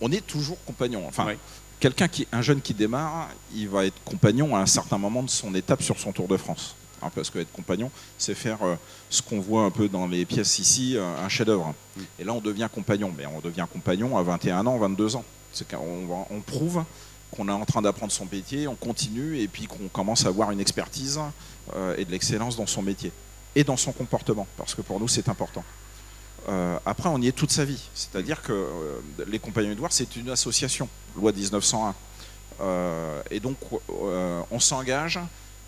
on 0.00 0.10
est 0.10 0.26
toujours 0.26 0.58
compagnon. 0.64 1.04
Enfin, 1.06 1.34
quelqu'un 1.80 2.08
qui, 2.08 2.26
un 2.32 2.42
jeune 2.42 2.60
qui 2.60 2.74
démarre, 2.74 3.28
il 3.54 3.68
va 3.68 3.86
être 3.86 4.02
compagnon 4.04 4.54
à 4.54 4.60
un 4.60 4.66
certain 4.66 4.98
moment 4.98 5.22
de 5.22 5.30
son 5.30 5.54
étape 5.54 5.82
sur 5.82 5.98
son 5.98 6.12
Tour 6.12 6.28
de 6.28 6.36
France. 6.36 6.76
Hein, 7.02 7.10
parce 7.14 7.30
que 7.30 7.40
être 7.40 7.52
compagnon, 7.52 7.90
c'est 8.16 8.34
faire 8.34 8.62
euh, 8.62 8.76
ce 9.10 9.22
qu'on 9.22 9.40
voit 9.40 9.64
un 9.64 9.70
peu 9.70 9.88
dans 9.88 10.06
les 10.06 10.24
pièces 10.24 10.60
ici, 10.60 10.96
euh, 10.96 11.04
un 11.24 11.28
chef-d'œuvre. 11.28 11.74
Mm. 11.96 12.00
Et 12.20 12.24
là, 12.24 12.32
on 12.32 12.40
devient 12.40 12.68
compagnon. 12.72 13.12
Mais 13.16 13.26
on 13.26 13.40
devient 13.40 13.66
compagnon 13.72 14.16
à 14.16 14.22
21 14.22 14.66
ans, 14.66 14.78
22 14.78 15.16
ans. 15.16 15.24
C'est 15.52 15.68
qu'on 15.68 16.26
on 16.30 16.40
prouve 16.40 16.84
qu'on 17.34 17.48
est 17.48 17.52
en 17.52 17.64
train 17.64 17.82
d'apprendre 17.82 18.12
son 18.12 18.26
métier, 18.30 18.68
on 18.68 18.74
continue 18.74 19.38
et 19.38 19.48
puis 19.48 19.66
qu'on 19.66 19.88
commence 19.88 20.24
à 20.24 20.28
avoir 20.28 20.50
une 20.50 20.60
expertise 20.60 21.20
euh, 21.74 21.96
et 21.96 22.04
de 22.04 22.10
l'excellence 22.10 22.56
dans 22.56 22.66
son 22.66 22.82
métier 22.82 23.12
et 23.54 23.64
dans 23.64 23.76
son 23.76 23.92
comportement, 23.92 24.46
parce 24.56 24.74
que 24.74 24.82
pour 24.82 24.98
nous, 25.00 25.08
c'est 25.08 25.28
important. 25.28 25.64
Euh, 26.48 26.78
après, 26.84 27.08
on 27.08 27.20
y 27.20 27.28
est 27.28 27.32
toute 27.32 27.50
sa 27.50 27.64
vie. 27.64 27.80
C'est-à-dire 27.94 28.42
que 28.42 28.52
euh, 28.52 29.00
les 29.28 29.38
Compagnons 29.38 29.72
Édouard, 29.72 29.92
c'est 29.92 30.16
une 30.16 30.30
association, 30.30 30.88
loi 31.16 31.32
1901. 31.32 31.94
Euh, 32.60 33.22
et 33.30 33.40
donc, 33.40 33.56
on 33.88 34.60
s'engage 34.60 35.20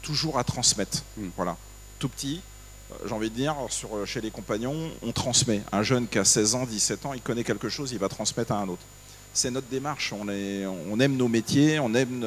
toujours 0.02 0.38
à 0.38 0.44
transmettre. 0.44 1.02
Hmm. 1.16 1.28
Voilà. 1.36 1.56
Tout 1.98 2.08
petit, 2.08 2.40
j'ai 3.06 3.12
envie 3.12 3.30
de 3.30 3.34
dire, 3.34 3.54
sur, 3.68 4.06
chez 4.06 4.20
les 4.20 4.30
compagnons, 4.30 4.90
on 5.02 5.12
transmet. 5.12 5.62
Un 5.72 5.82
jeune 5.82 6.08
qui 6.08 6.18
a 6.18 6.24
16 6.24 6.54
ans, 6.54 6.66
17 6.66 7.06
ans, 7.06 7.12
il 7.14 7.22
connaît 7.22 7.44
quelque 7.44 7.68
chose, 7.68 7.92
il 7.92 7.98
va 7.98 8.08
transmettre 8.08 8.52
à 8.52 8.58
un 8.58 8.68
autre. 8.68 8.82
C'est 9.34 9.50
notre 9.50 9.66
démarche. 9.66 10.12
On, 10.12 10.28
aime 10.28 11.16
nos 11.16 11.28
métiers, 11.28 11.78
on, 11.80 11.92
aime, 11.94 12.24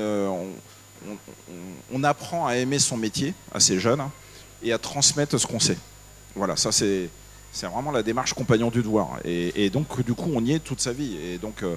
on, 1.92 2.04
apprend 2.04 2.46
à 2.46 2.58
aimer 2.58 2.80
son 2.80 2.98
métier 2.98 3.34
à 3.54 3.60
ces 3.60 3.80
jeunes 3.80 4.04
et 4.62 4.74
à 4.74 4.78
transmettre 4.78 5.40
ce 5.40 5.48
qu'on 5.48 5.60
sait. 5.60 5.78
Voilà, 6.36 6.56
ça 6.56 6.72
c'est 6.72 7.10
c'est 7.58 7.66
vraiment 7.66 7.92
la 7.92 8.04
démarche 8.04 8.34
compagnon 8.34 8.70
du 8.70 8.84
devoir. 8.84 9.20
Et, 9.26 9.70
donc, 9.70 10.04
du 10.06 10.14
coup, 10.14 10.30
on 10.34 10.46
y 10.46 10.54
est 10.54 10.60
toute 10.60 10.80
sa 10.80 10.94
vie. 10.94 11.18
Et 11.18 11.38
donc, 11.40 11.64
euh, 11.64 11.76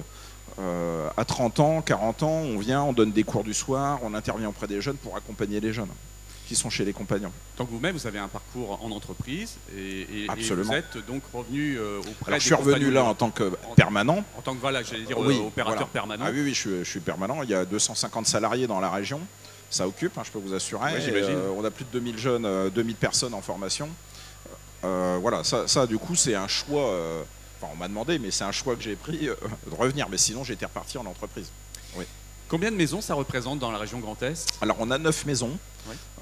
euh, 0.59 1.09
à 1.17 1.25
30 1.25 1.59
ans, 1.59 1.81
40 1.81 2.23
ans, 2.23 2.29
on 2.29 2.59
vient, 2.59 2.83
on 2.83 2.93
donne 2.93 3.11
des 3.11 3.23
cours 3.23 3.43
du 3.43 3.53
soir, 3.53 3.99
on 4.03 4.13
intervient 4.13 4.49
auprès 4.49 4.67
des 4.67 4.79
jeunes 4.79 4.97
pour 4.97 5.17
accompagner 5.17 5.59
les 5.59 5.73
jeunes 5.73 5.89
qui 6.51 6.57
sont 6.57 6.69
chez 6.69 6.83
les 6.83 6.91
compagnons. 6.91 7.31
Donc 7.57 7.69
vous-même, 7.71 7.95
vous 7.95 8.07
avez 8.07 8.19
un 8.19 8.27
parcours 8.27 8.77
en 8.83 8.91
entreprise 8.91 9.55
et, 9.73 10.27
vous 10.27 10.73
êtes 10.73 10.97
donc 11.07 11.23
revenu 11.33 11.77
euh, 11.77 11.99
auprès 11.99 12.27
Alors, 12.27 12.39
Je 12.41 12.45
suis 12.45 12.53
revenu 12.53 12.91
là 12.91 13.05
en 13.05 13.15
tant 13.15 13.29
que 13.29 13.53
permanent. 13.77 14.25
En 14.37 14.41
tant 14.41 14.53
que, 14.53 14.59
voilà, 14.59 14.83
j'allais 14.83 15.05
dire 15.05 15.17
opérateur 15.17 15.87
permanent. 15.87 16.25
Ah 16.27 16.31
oui, 16.33 16.41
oui, 16.43 16.53
je, 16.53 16.83
suis 16.83 16.99
permanent. 16.99 17.41
Il 17.43 17.49
y 17.49 17.53
a 17.53 17.63
250 17.63 18.25
salariés 18.27 18.67
dans 18.67 18.81
la 18.81 18.89
région. 18.89 19.21
Ça 19.69 19.87
occupe, 19.87 20.17
hein, 20.17 20.23
je 20.25 20.31
peux 20.31 20.39
vous 20.39 20.53
assurer. 20.53 20.91
on 21.57 21.63
a 21.63 21.71
plus 21.71 21.85
de 21.85 21.91
2000 21.91 22.17
jeunes, 22.17 22.69
2000 22.69 22.95
personnes 22.97 23.33
en 23.33 23.41
formation. 23.41 23.87
Euh, 24.83 25.17
voilà, 25.21 25.43
ça, 25.45 25.87
du 25.87 25.97
coup, 25.97 26.15
c'est 26.15 26.35
un 26.35 26.49
choix. 26.49 26.89
Euh, 26.89 27.23
enfin, 27.61 27.71
on 27.73 27.77
m'a 27.77 27.87
demandé, 27.87 28.19
mais 28.19 28.29
c'est 28.31 28.43
un 28.43 28.51
choix 28.51 28.75
que 28.75 28.81
j'ai 28.81 28.97
pris 28.97 29.29
euh, 29.29 29.35
de 29.67 29.75
revenir. 29.75 30.09
Mais 30.09 30.17
sinon, 30.17 30.43
j'étais 30.43 30.65
reparti 30.65 30.97
en 30.97 31.05
entreprise. 31.05 31.49
Combien 32.51 32.69
de 32.69 32.75
maisons 32.75 32.99
ça 32.99 33.13
représente 33.13 33.59
dans 33.59 33.71
la 33.71 33.77
région 33.77 33.99
Grand 33.99 34.21
Est? 34.21 34.49
Alors, 34.61 34.75
on 34.81 34.91
a 34.91 34.97
neuf 34.97 35.25
maisons. 35.25 35.57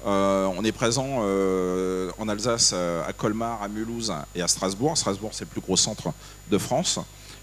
on 0.04 0.64
est 0.64 0.70
présent 0.70 1.24
en 1.24 2.28
Alsace, 2.28 2.72
à 2.72 3.12
Colmar, 3.12 3.60
à 3.60 3.66
Mulhouse 3.66 4.14
et 4.36 4.40
à 4.40 4.46
Strasbourg. 4.46 4.96
Strasbourg, 4.96 5.30
c'est 5.32 5.42
le 5.42 5.50
plus 5.50 5.60
gros 5.60 5.76
centre 5.76 6.12
de 6.48 6.56
France. 6.56 7.00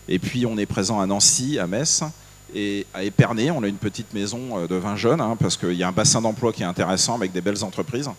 Et 0.07 0.19
puis, 0.19 0.45
on 0.45 0.57
est 0.57 0.65
présent 0.65 1.01
à 1.01 1.05
Nancy, 1.05 1.59
à 1.59 1.67
Metz. 1.67 2.01
Et 2.55 2.87
à 2.93 3.03
Épernay, 3.03 3.51
on 3.51 3.61
a 3.61 3.67
une 3.67 3.75
petite 3.75 4.13
maison 4.13 4.65
de 4.65 4.75
20 4.75 4.95
jeunes, 4.95 5.19
hein, 5.19 5.35
parce 5.37 5.57
qu'il 5.57 5.73
y 5.73 5.83
a 5.83 5.89
un 5.89 5.91
bassin 5.91 6.21
d'emploi 6.21 6.53
qui 6.53 6.63
est 6.63 6.65
intéressant 6.65 7.15
avec 7.15 7.33
des 7.33 7.41
belles 7.41 7.65
entreprises. 7.65 8.09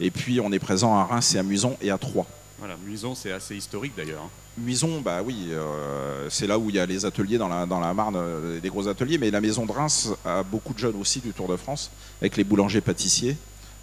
Et 0.00 0.10
puis, 0.10 0.38
on 0.38 0.52
est 0.52 0.58
présent 0.58 0.98
à 0.98 1.04
Reims 1.04 1.34
et 1.34 1.38
à 1.38 1.42
Muson 1.42 1.78
et 1.80 1.90
à 1.90 1.96
Troyes. 1.96 2.26
Voilà, 2.60 2.76
Muison, 2.76 3.14
c'est 3.14 3.32
assez 3.32 3.56
historique 3.56 3.94
d'ailleurs. 3.96 4.22
Hein. 4.22 4.30
Muison, 4.58 5.00
bah 5.00 5.22
oui, 5.22 5.46
euh, 5.48 6.28
c'est 6.28 6.46
là 6.46 6.58
où 6.58 6.68
il 6.68 6.76
y 6.76 6.78
a 6.78 6.84
les 6.84 7.06
ateliers 7.06 7.38
dans 7.38 7.48
la, 7.48 7.64
dans 7.64 7.80
la 7.80 7.94
Marne, 7.94 8.16
euh, 8.16 8.60
des 8.60 8.68
gros 8.68 8.86
ateliers, 8.86 9.16
mais 9.16 9.30
la 9.30 9.40
maison 9.40 9.64
de 9.64 9.72
Reims 9.72 10.10
a 10.26 10.42
beaucoup 10.42 10.74
de 10.74 10.78
jeunes 10.78 11.00
aussi 11.00 11.20
du 11.20 11.32
Tour 11.32 11.48
de 11.48 11.56
France, 11.56 11.90
avec 12.20 12.36
les 12.36 12.44
boulangers 12.44 12.82
pâtissiers, 12.82 13.36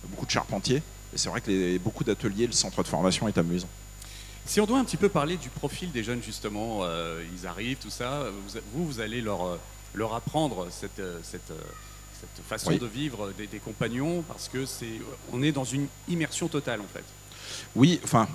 beaucoup 0.10 0.28
de 0.28 0.32
charpentiers. 0.32 0.84
Et 1.14 1.18
c'est 1.18 1.28
vrai 1.30 1.42
que 1.42 1.50
les, 1.50 1.80
beaucoup 1.80 2.04
d'ateliers, 2.04 2.46
le 2.46 2.54
centre 2.54 2.84
de 2.84 2.88
formation 2.88 3.28
est 3.28 3.38
amusant. 3.40 3.70
Si 4.46 4.62
on 4.62 4.68
doit 4.68 4.78
un 4.78 4.86
petit 4.86 4.98
peu 4.98 5.10
parler 5.10 5.38
du 5.38 5.50
profil 5.50 5.92
des 5.92 6.04
jeunes, 6.04 6.22
justement, 6.22 6.82
euh, 6.84 7.24
ils 7.36 7.48
arrivent, 7.48 7.78
tout 7.78 7.90
ça, 7.90 8.26
vous, 8.74 8.86
vous 8.86 9.00
allez 9.00 9.22
leur, 9.22 9.58
leur 9.96 10.14
apprendre 10.14 10.68
cette, 10.70 11.02
cette, 11.24 11.52
cette 12.22 12.46
façon 12.48 12.78
de 12.78 12.86
vivre 12.86 13.32
des, 13.36 13.48
des 13.48 13.60
compagnons, 13.60 14.22
parce 14.28 14.50
que 14.50 14.68
c'est, 14.68 15.02
on 15.34 15.42
est 15.42 15.52
dans 15.52 15.64
une 15.66 15.88
immersion 16.08 16.48
totale 16.48 16.82
en 16.82 16.94
fait. 16.94 17.04
Oui, 17.76 18.00
enfin, 18.04 18.28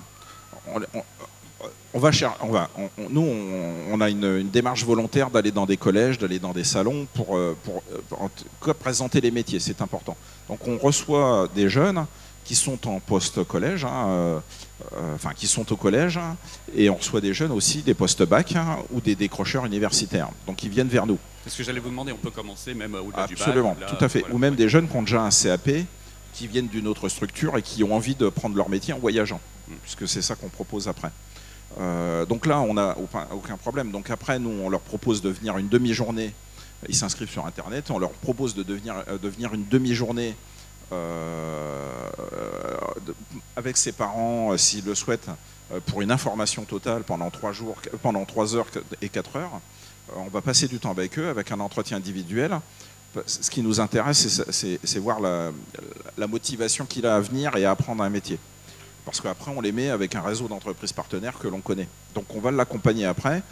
on, 1.93 1.99
va, 1.99 2.11
on 2.41 2.51
va 2.51 2.69
nous, 3.09 3.27
on, 3.91 4.01
a 4.01 4.09
une, 4.09 4.49
démarche 4.49 4.83
volontaire 4.83 5.29
d'aller 5.29 5.51
dans 5.51 5.65
des 5.65 5.77
collèges, 5.77 6.17
d'aller 6.17 6.39
dans 6.39 6.53
des 6.53 6.63
salons 6.63 7.07
pour, 7.13 7.37
euh, 7.37 7.55
euh, 8.67 8.73
présenter 8.73 9.21
les 9.21 9.31
métiers, 9.31 9.59
c'est 9.59 9.81
important. 9.81 10.17
Donc 10.47 10.67
on 10.67 10.77
reçoit 10.77 11.47
des 11.53 11.69
jeunes 11.69 12.05
qui 12.43 12.55
sont 12.55 12.87
en 12.87 12.99
post-collège, 12.99 13.85
hein, 13.85 14.07
euh, 14.07 14.39
enfin 15.15 15.31
qui 15.35 15.47
sont 15.47 15.71
au 15.71 15.77
collège, 15.77 16.19
et 16.75 16.89
on 16.89 16.95
reçoit 16.95 17.21
des 17.21 17.33
jeunes 17.33 17.51
aussi 17.51 17.81
des 17.83 17.93
post-bac 17.93 18.55
hein, 18.55 18.79
ou 18.91 18.99
des 18.99 19.15
décrocheurs 19.15 19.65
universitaires. 19.65 20.29
Donc 20.47 20.63
ils 20.63 20.69
viennent 20.69 20.89
vers 20.89 21.05
nous. 21.05 21.17
C'est 21.43 21.51
ce 21.51 21.57
que 21.57 21.63
j'allais 21.63 21.79
vous 21.79 21.89
demander, 21.89 22.11
on 22.11 22.17
peut 22.17 22.31
commencer 22.31 22.73
même 22.73 22.95
au-delà 22.95 23.27
du 23.27 23.35
bac 23.35 23.41
Absolument, 23.47 23.77
tout 23.87 24.03
à 24.03 24.09
fait. 24.09 24.25
ou 24.31 24.37
même 24.37 24.55
des 24.55 24.67
jeunes 24.67 24.87
qui 24.87 24.95
ont 24.95 25.03
déjà 25.03 25.21
un 25.21 25.29
CAP, 25.29 25.69
qui 26.33 26.47
viennent 26.47 26.67
d'une 26.67 26.87
autre 26.87 27.09
structure 27.09 27.57
et 27.57 27.61
qui 27.61 27.83
ont 27.83 27.95
envie 27.95 28.15
de 28.15 28.29
prendre 28.29 28.55
leur 28.55 28.69
métier 28.69 28.93
en 28.93 28.99
voyageant 28.99 29.39
puisque 29.81 30.07
c'est 30.07 30.21
ça 30.21 30.35
qu'on 30.35 30.49
propose 30.49 30.87
après. 30.87 31.11
Euh, 31.79 32.25
donc 32.25 32.45
là, 32.45 32.59
on 32.59 32.73
n'a 32.75 32.95
aucun 33.31 33.57
problème. 33.57 33.91
Donc 33.91 34.09
après, 34.09 34.39
nous, 34.39 34.49
on 34.63 34.69
leur 34.69 34.81
propose 34.81 35.21
de 35.21 35.29
venir 35.29 35.57
une 35.57 35.69
demi-journée. 35.69 36.33
Ils 36.89 36.95
s'inscrivent 36.95 37.29
sur 37.29 37.45
Internet. 37.45 37.89
On 37.91 37.99
leur 37.99 38.11
propose 38.11 38.55
de, 38.55 38.63
devenir, 38.63 39.03
euh, 39.07 39.17
de 39.17 39.27
venir 39.29 39.53
une 39.53 39.67
demi-journée 39.67 40.35
euh, 40.91 42.09
avec 43.55 43.77
ses 43.77 43.91
parents, 43.91 44.55
s'ils 44.57 44.85
le 44.85 44.93
souhaitent, 44.93 45.29
pour 45.87 46.01
une 46.01 46.11
information 46.11 46.65
totale 46.65 47.03
pendant 47.03 47.31
3 47.31 47.51
jours, 47.51 47.77
pendant 48.03 48.25
3 48.25 48.55
heures 48.55 48.67
et 49.01 49.09
4 49.09 49.37
heures. 49.37 49.61
on 50.15 50.27
va 50.27 50.41
passer 50.41 50.67
du 50.67 50.77
temps 50.77 50.91
avec 50.91 51.17
eux, 51.17 51.29
avec 51.29 51.51
un 51.51 51.59
entretien 51.59 51.97
individuel 51.97 52.59
Ce 53.25 53.49
qui 53.49 53.61
nous 53.61 53.79
intéresse, 53.79 54.41
c'est 54.49 54.99
voir 54.99 55.19
la, 55.19 55.51
la 56.17 56.27
motivation 56.27 56.85
qu'il 56.85 57.05
a 57.05 57.15
à 57.15 57.19
venir 57.19 57.55
et 57.55 57.65
à 57.65 57.71
apprendre 57.71 58.03
un 58.03 58.09
métier. 58.09 58.39
Parce 59.05 59.19
qu'après, 59.19 59.51
on 59.55 59.61
les 59.61 59.71
met 59.71 59.89
avec 59.89 60.15
un 60.15 60.21
réseau 60.21 60.47
d'entreprises 60.47 60.93
partenaires 60.93 61.37
que 61.37 61.47
l'on 61.47 61.61
connaît. 61.61 61.87
Donc 62.15 62.25
on 62.33 62.39
va 62.39 62.51
l'accompagner 62.51 63.05
après 63.05 63.43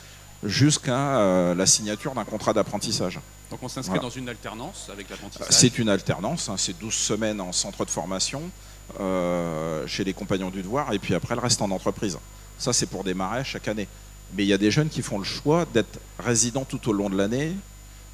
jusqu'à 0.44 1.20
euh, 1.20 1.56
la 1.56 1.66
signature 1.66 2.14
d'un 2.14 2.24
contrat 2.24 2.54
d'apprentissage. 2.54 3.20
Donc 3.50 3.62
on 3.62 3.68
s'inscrit 3.68 4.00
dans 4.00 4.10
une 4.10 4.30
alternance 4.30 4.90
avec 4.92 5.10
l'apprentissage 5.10 5.48
C'est 5.50 5.78
une 5.78 5.90
alternance, 5.90 6.50
hein, 6.50 6.56
c'est 6.58 6.78
12 6.80 6.94
semaines 6.94 7.42
en 7.42 7.52
centre 7.52 7.86
de 7.86 7.92
formation 7.92 8.42
euh, 9.00 9.86
chez 9.88 10.04
les 10.04 10.14
compagnons 10.14 10.50
du 10.50 10.62
devoir 10.62 10.94
et 10.94 11.00
puis 11.00 11.14
après 11.14 11.36
le 11.36 11.42
reste 11.42 11.62
en 11.62 11.70
entreprise. 11.70 12.18
Ça 12.58 12.74
c'est 12.74 12.86
pour 12.88 13.04
démarrer 13.04 13.44
chaque 13.44 13.68
année. 13.68 13.88
Mais 14.36 14.44
il 14.44 14.48
y 14.48 14.54
a 14.54 14.58
des 14.58 14.72
jeunes 14.72 14.90
qui 14.90 15.02
font 15.02 15.20
le 15.20 15.26
choix 15.26 15.66
d'être 15.74 16.00
résidents 16.18 16.64
tout 16.64 16.90
au 16.90 16.94
long 16.94 17.10
de 17.10 17.18
l'année 17.18 17.54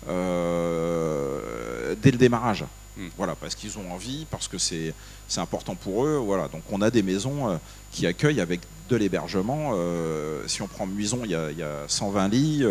euh, 0.08 1.96
dès 2.02 2.12
le 2.12 2.18
démarrage. 2.18 2.66
Hmm. 2.98 3.08
Voilà, 3.18 3.36
parce 3.36 3.56
qu'ils 3.56 3.78
ont 3.78 3.92
envie, 3.92 4.26
parce 4.30 4.48
que 4.48 4.58
c'est 4.58 4.94
important 5.38 5.76
pour 5.76 6.06
eux. 6.06 6.18
Voilà, 6.18 6.48
donc 6.48 6.64
on 6.72 6.82
a 6.82 6.90
des 6.90 7.04
maisons 7.04 7.50
euh, 7.50 7.58
qui 7.92 8.08
accueillent 8.08 8.42
avec 8.42 8.62
de 8.90 8.96
l'hébergement. 8.96 9.72
Euh, 9.74 10.48
si 10.48 10.62
on 10.62 10.68
prend 10.68 10.88
Muison, 10.88 11.20
il 11.24 11.32
y 11.32 11.36
a, 11.36 11.88
120 11.88 12.28
lits. 12.30 12.64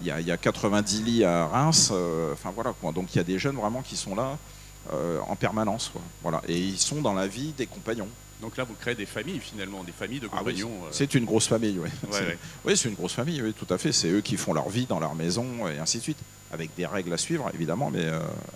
Il 0.00 0.06
y, 0.06 0.32
a, 0.32 0.36
90 0.36 1.02
lits 1.04 1.24
à 1.24 1.46
Reims. 1.46 1.92
Enfin 2.32 2.52
voilà, 2.54 2.74
donc 2.92 3.14
il 3.14 3.18
y 3.18 3.20
a 3.20 3.24
des 3.24 3.38
jeunes 3.38 3.56
vraiment 3.56 3.82
qui 3.82 3.96
sont 3.96 4.16
là 4.16 4.38
en 5.28 5.36
permanence. 5.36 5.92
Voilà, 6.22 6.42
et 6.48 6.58
ils 6.58 6.78
sont 6.78 7.00
dans 7.02 7.14
la 7.14 7.26
vie 7.26 7.52
des 7.56 7.66
compagnons. 7.66 8.08
Donc 8.42 8.56
là, 8.58 8.64
vous 8.64 8.74
créez 8.74 8.94
des 8.94 9.06
familles 9.06 9.40
finalement, 9.40 9.82
des 9.84 9.92
familles 9.92 10.20
de 10.20 10.28
ah 10.30 10.38
compagnons. 10.38 10.72
c'est 10.90 11.14
une 11.14 11.24
grosse 11.24 11.46
famille, 11.46 11.78
oui. 11.78 11.88
Oui, 12.66 12.76
c'est 12.76 12.88
une 12.88 12.94
grosse 12.94 13.14
famille, 13.14 13.40
oui, 13.40 13.54
tout 13.54 13.72
à 13.72 13.78
fait. 13.78 13.92
C'est 13.92 14.10
eux 14.10 14.20
qui 14.20 14.36
font 14.36 14.52
leur 14.52 14.68
vie 14.68 14.84
dans 14.84 15.00
leur 15.00 15.14
maison 15.14 15.66
et 15.68 15.78
ainsi 15.78 15.98
de 15.98 16.02
suite, 16.02 16.18
avec 16.52 16.74
des 16.76 16.84
règles 16.84 17.12
à 17.14 17.18
suivre, 17.18 17.50
évidemment, 17.54 17.90
mais 17.90 18.04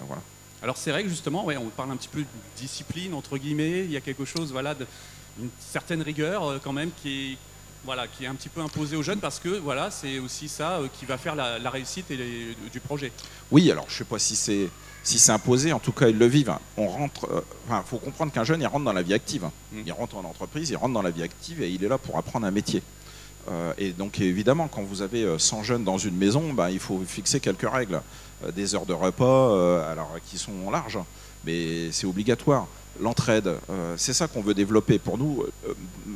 voilà. 0.07 0.21
Alors 0.62 0.76
vrai 0.90 1.02
que 1.02 1.09
justement, 1.09 1.45
ouais, 1.45 1.57
on 1.57 1.69
parle 1.69 1.90
un 1.93 1.97
petit 1.97 2.09
peu 2.09 2.21
de 2.21 2.26
discipline, 2.57 3.14
entre 3.14 3.38
guillemets, 3.38 3.85
il 3.85 3.90
y 3.93 3.97
a 3.97 4.00
quelque 4.00 4.25
chose, 4.25 4.52
voilà, 4.52 4.75
d'une 4.75 5.50
certaine 5.61 6.02
rigueur 6.02 6.45
euh, 6.45 6.59
quand 6.62 6.73
même 6.73 6.90
qui 7.02 7.33
est, 7.33 7.38
voilà, 7.85 8.09
qui 8.09 8.25
est 8.25 8.26
un 8.26 8.35
petit 8.35 8.49
peu 8.49 8.61
imposée 8.61 8.97
aux 8.97 9.02
jeunes 9.02 9.21
parce 9.21 9.38
que 9.38 9.50
voilà, 9.50 9.90
c'est 9.90 10.19
aussi 10.19 10.49
ça 10.49 10.78
euh, 10.78 10.88
qui 10.99 11.05
va 11.05 11.19
faire 11.19 11.35
la, 11.35 11.71
réussite 11.71 12.11
et 12.11 12.57
du 12.73 12.81
projet. 12.81 13.12
Oui, 13.50 13.71
alors 13.71 13.85
je 13.88 13.95
ne 13.95 13.99
sais 13.99 14.05
pas 14.05 14.19
si 14.19 14.35
c'est 14.35 14.69
si 15.07 15.19
c'est 15.19 15.33
imposé, 15.33 15.73
en 15.73 15.79
tout 15.79 15.93
cas 15.93 16.09
ils 16.09 16.19
le 16.19 16.27
vivent. 16.27 16.55
On 16.77 16.89
rentre, 16.89 17.29
euh, 17.31 17.81
faut 17.87 17.99
comprendre 17.99 18.33
qu'un 18.33 18.45
jeune 18.45 18.61
il 18.61 18.67
rentre 18.67 18.85
dans 18.85 18.93
la 18.93 19.03
vie 19.03 19.15
active. 19.15 19.49
Mmh. 19.73 19.79
Il 19.87 19.93
rentre 19.93 20.17
en 20.17 20.25
entreprise, 20.25 20.71
il 20.71 20.77
rentre 20.77 20.93
dans 20.93 21.03
la 21.03 21.11
vie 21.11 21.23
active 21.23 21.63
et 21.63 21.71
il 21.71 21.83
est 21.85 21.89
là 21.89 21.99
pour 21.99 22.19
apprendre 22.19 22.47
un 22.47 22.51
métier. 22.51 22.83
et 23.79 23.93
donc 23.93 24.21
évidemment, 24.21 24.69
quand 24.69 24.83
vous 24.83 25.03
avez 25.03 25.39
100 25.39 25.63
jeunes 25.63 25.85
dans 25.85 25.99
une 25.99 26.17
maison, 26.17 26.53
ben, 26.53 26.69
il 26.69 26.81
faut 26.81 27.01
fixer 27.07 27.39
quelques 27.39 27.71
règles. 27.71 28.03
Euh, 28.45 28.53
des 28.53 28.75
heures 28.75 28.85
de 28.85 28.93
repas, 28.93 29.51
euh, 29.55 29.91
alors 29.91 30.11
qui 30.27 30.37
sont 30.37 30.71
larges, 30.71 30.99
mais 31.45 31.91
c'est 31.91 32.07
obligatoire. 32.07 32.67
L'entraide, 33.00 33.53
euh, 33.71 33.95
c'est 33.97 34.12
ça 34.12 34.29
qu'on 34.29 34.41
veut 34.41 34.55
développer. 34.55 34.99
Pour 34.99 35.19
nous, 35.19 35.45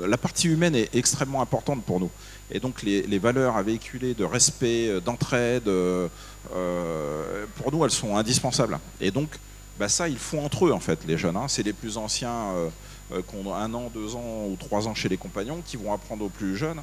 la 0.01 0.17
partie 0.17 0.49
humaine 0.49 0.75
est 0.75 0.95
extrêmement 0.95 1.43
importante 1.43 1.83
pour 1.85 2.01
nous. 2.01 2.11
Et 2.51 2.61
donc 2.61 2.83
les, 2.83 3.19
valeurs 3.19 3.57
à 3.57 3.63
véhiculer 3.63 4.15
de 4.15 4.25
respect, 4.25 5.01
d'entraide, 5.05 5.65
pour 5.65 7.73
nous, 7.73 7.85
elles 7.85 7.91
sont 7.91 8.17
indispensables. 8.17 8.79
Et 9.01 9.11
donc, 9.11 9.29
bah, 9.79 9.89
ça, 9.89 10.09
ils 10.09 10.19
font 10.19 10.45
entre 10.45 10.67
eux, 10.67 10.73
en 10.73 10.81
fait, 10.81 11.01
les 11.07 11.17
jeunes. 11.17 11.37
Hein. 11.37 11.47
C'est 11.49 11.63
les 11.63 11.73
plus 11.73 11.97
anciens 11.97 12.53
qui 13.11 13.37
ont 13.37 13.55
un 13.55 13.73
an, 13.75 13.91
deux 13.95 14.17
ans 14.17 14.47
ou 14.49 14.57
trois 14.59 14.89
ans 14.89 14.95
chez 14.95 15.09
les 15.09 15.17
compagnons 15.17 15.63
qui 15.65 15.77
vont 15.77 15.93
apprendre 15.93 16.25
aux 16.25 16.29
plus 16.29 16.57
jeunes. 16.57 16.83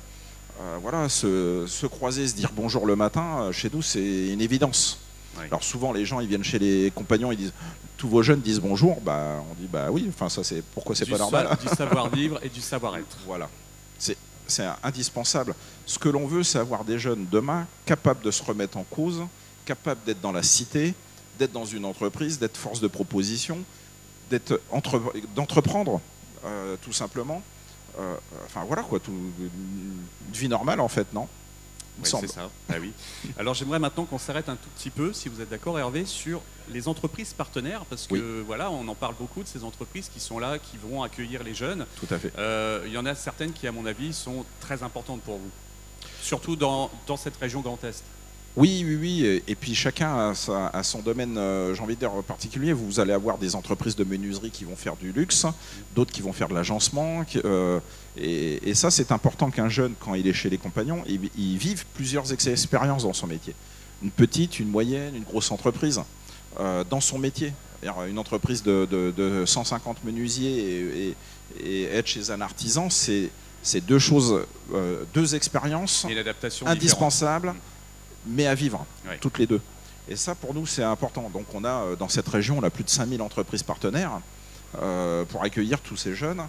voilà, 0.81 1.09
se, 1.09 1.85
croiser, 1.87 2.27
se 2.27 2.35
dire 2.35 2.51
bonjour 2.55 2.85
le 2.85 2.95
matin, 2.95 3.49
chez 3.51 3.69
nous, 3.73 3.81
c'est 3.81 4.29
une 4.29 4.41
évidence. 4.41 4.99
Alors 5.45 5.63
souvent 5.63 5.93
les 5.93 6.05
gens 6.05 6.19
ils 6.19 6.27
viennent 6.27 6.43
chez 6.43 6.59
les 6.59 6.91
compagnons, 6.91 7.31
ils 7.31 7.37
disent 7.37 7.53
tous 7.97 8.07
vos 8.07 8.21
jeunes 8.21 8.41
disent 8.41 8.59
bonjour, 8.59 9.01
bah 9.01 9.43
on 9.49 9.53
dit 9.55 9.67
bah 9.67 9.87
oui, 9.91 10.05
enfin 10.09 10.29
ça 10.29 10.43
c'est 10.43 10.61
pourquoi 10.61 10.95
c'est 10.95 11.09
pas 11.09 11.17
normal? 11.17 11.49
du 11.61 11.67
savoir-vivre 11.67 12.39
et 12.43 12.49
du 12.49 12.61
savoir-être. 12.61 13.17
Voilà. 13.25 13.49
C'est 13.97 14.17
c'est 14.47 14.65
indispensable. 14.83 15.53
Ce 15.85 15.99
que 15.99 16.09
l'on 16.09 16.25
veut, 16.25 16.43
c'est 16.43 16.59
avoir 16.59 16.85
des 16.85 16.99
jeunes 16.99 17.25
demain 17.29 17.67
capables 17.85 18.23
de 18.23 18.31
se 18.31 18.41
remettre 18.43 18.77
en 18.77 18.83
cause, 18.83 19.23
capables 19.65 19.99
d'être 20.05 20.21
dans 20.21 20.31
la 20.31 20.43
cité, 20.43 20.93
d'être 21.37 21.51
dans 21.51 21.65
une 21.65 21.85
entreprise, 21.85 22.39
d'être 22.39 22.57
force 22.57 22.79
de 22.79 22.87
proposition, 22.87 23.59
d'être 24.29 24.61
d'entreprendre 25.35 26.01
euh, 26.45 26.75
tout 26.81 26.93
simplement. 26.93 27.41
Euh, 27.99 28.15
enfin 28.45 28.63
voilà 28.65 28.83
quoi, 28.83 28.99
tout, 28.99 29.11
une 29.11 30.33
vie 30.33 30.49
normale 30.49 30.79
en 30.79 30.87
fait, 30.87 31.07
non? 31.13 31.27
Oui, 32.03 32.09
c'est 32.21 32.27
ça. 32.27 32.49
Ah 32.69 32.75
oui. 32.79 32.91
Alors 33.37 33.53
j'aimerais 33.53 33.79
maintenant 33.79 34.05
qu'on 34.05 34.17
s'arrête 34.17 34.49
un 34.49 34.55
tout 34.55 34.69
petit 34.77 34.89
peu, 34.89 35.13
si 35.13 35.29
vous 35.29 35.41
êtes 35.41 35.49
d'accord 35.49 35.77
Hervé, 35.79 36.05
sur 36.05 36.41
les 36.69 36.87
entreprises 36.87 37.33
partenaires, 37.33 37.85
parce 37.85 38.07
que 38.07 38.41
voilà, 38.45 38.69
on 38.71 38.87
en 38.87 38.95
parle 38.95 39.15
beaucoup 39.19 39.43
de 39.43 39.47
ces 39.47 39.63
entreprises 39.63 40.09
qui 40.09 40.19
sont 40.19 40.39
là, 40.39 40.59
qui 40.59 40.77
vont 40.77 41.03
accueillir 41.03 41.43
les 41.43 41.53
jeunes. 41.53 41.85
Tout 41.99 42.13
à 42.13 42.19
fait. 42.19 42.31
Euh, 42.37 42.83
il 42.85 42.91
y 42.91 42.97
en 42.97 43.05
a 43.05 43.15
certaines 43.15 43.53
qui, 43.53 43.67
à 43.67 43.71
mon 43.71 43.85
avis, 43.85 44.13
sont 44.13 44.45
très 44.59 44.83
importantes 44.83 45.21
pour 45.21 45.37
vous, 45.37 45.51
surtout 46.21 46.55
dans, 46.55 46.91
dans 47.07 47.17
cette 47.17 47.37
région 47.37 47.61
Grand 47.61 47.81
Est. 47.83 48.03
Oui, 48.57 48.83
oui, 48.83 48.97
oui. 48.99 49.41
Et 49.47 49.53
puis 49.53 49.75
chacun 49.75 50.33
a, 50.33 50.83
son 50.83 50.99
domaine, 51.03 51.37
euh, 51.37 51.75
j'ai 51.75 51.81
envie 51.83 51.93
de 51.93 51.99
dire, 51.99 52.11
particulier. 52.27 52.73
Vous 52.73 52.99
allez 52.99 53.13
avoir 53.13 53.37
des 53.37 53.55
entreprises 53.55 53.95
de 53.95 54.03
menuiserie 54.03 54.49
qui 54.49 54.63
vont 54.65 54.75
faire 54.75 54.95
du 54.95 55.11
luxe, 55.11 55.45
d'autres 55.95 56.11
qui 56.11 56.23
vont 56.23 56.33
faire 56.33 56.49
de 56.49 56.55
l'agencement. 56.55 57.23
Euh, 57.45 57.79
et, 58.17 58.73
ça, 58.73 58.89
c'est 58.89 59.11
important 59.11 59.51
qu'un 59.51 59.69
jeune, 59.69 59.93
quand 59.99 60.15
il 60.15 60.25
est 60.25 60.33
chez 60.33 60.49
les 60.49 60.57
compagnons, 60.57 61.03
il, 61.07 61.57
vive 61.57 61.85
plusieurs 61.93 62.33
expériences 62.33 63.03
dans 63.03 63.13
son 63.13 63.27
métier. 63.27 63.53
Une 64.01 64.09
petite, 64.09 64.59
une 64.59 64.69
moyenne, 64.69 65.15
une 65.15 65.23
grosse 65.23 65.51
entreprise 65.51 66.01
euh, 66.59 66.83
dans 66.83 66.99
son 66.99 67.19
métier. 67.19 67.53
Une 68.09 68.17
entreprise 68.17 68.63
de, 68.63 69.43
150 69.45 70.03
menuisiers 70.03 71.13
et, 71.63 71.83
être 71.83 72.07
chez 72.07 72.31
un 72.31 72.41
artisan, 72.41 72.89
c'est 72.89 73.29
deux 73.81 73.99
choses, 73.99 74.41
deux 75.13 75.35
expériences 75.35 76.07
indispensables 76.65 77.53
mais 78.27 78.47
à 78.47 78.55
vivre, 78.55 78.85
toutes 79.21 79.37
les 79.37 79.47
deux. 79.47 79.61
Et 80.09 80.15
ça, 80.15 80.35
pour 80.35 80.53
nous, 80.53 80.65
c'est 80.65 80.83
important. 80.83 81.29
Donc, 81.33 81.45
on 81.53 81.63
a 81.63 81.83
euh, 81.83 81.95
dans 81.95 82.07
cette 82.07 82.27
région, 82.27 82.57
on 82.57 82.63
a 82.63 82.69
plus 82.69 82.83
de 82.83 82.89
5000 82.89 83.21
entreprises 83.21 83.63
partenaires 83.63 84.21
euh, 84.81 85.25
pour 85.25 85.43
accueillir 85.43 85.81
tous 85.81 85.97
ces 85.97 86.15
jeunes. 86.15 86.43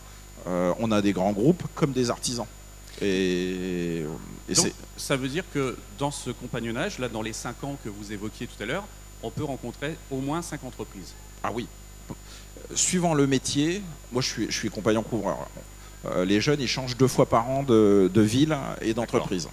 Euh, 0.47 0.73
on 0.79 0.93
a 0.93 1.03
des 1.03 1.13
grands 1.13 1.33
groupes 1.33 1.65
comme 1.75 1.93
des 1.93 2.11
artisans. 2.11 2.47
Et, 3.01 4.05
Donc, 4.55 4.73
ça 4.97 5.17
veut 5.17 5.29
dire 5.29 5.45
que 5.53 5.77
dans 5.99 6.11
ce 6.11 6.31
compagnonnage, 6.31 6.99
là, 6.99 7.09
dans 7.09 7.23
les 7.23 7.33
5 7.33 7.65
ans 7.65 7.77
que 7.85 7.89
vous 7.89 8.13
évoquiez 8.13 8.47
tout 8.47 8.61
à 8.63 8.67
l'heure, 8.67 8.85
on 9.23 9.31
peut 9.31 9.45
rencontrer 9.45 9.97
au 10.11 10.19
moins 10.19 10.43
5 10.43 10.65
entreprises. 10.65 11.15
Ah 11.43 11.51
oui. 11.53 11.67
Suivant 12.75 13.15
le 13.15 13.27
métier, 13.27 13.83
moi 14.13 14.23
je 14.23 14.29
suis, 14.29 14.47
je 14.51 14.57
suis 14.57 14.71
compagnon 14.71 15.03
couvreur. 15.03 15.49
les 16.25 16.41
jeunes, 16.41 16.61
ils 16.61 16.69
changent 16.69 16.97
deux 16.97 17.09
fois 17.09 17.27
par 17.27 17.49
an 17.49 17.63
de, 17.63 18.11
de 18.13 18.21
ville 18.21 18.57
et 18.81 18.95
d'entreprise 18.95 19.49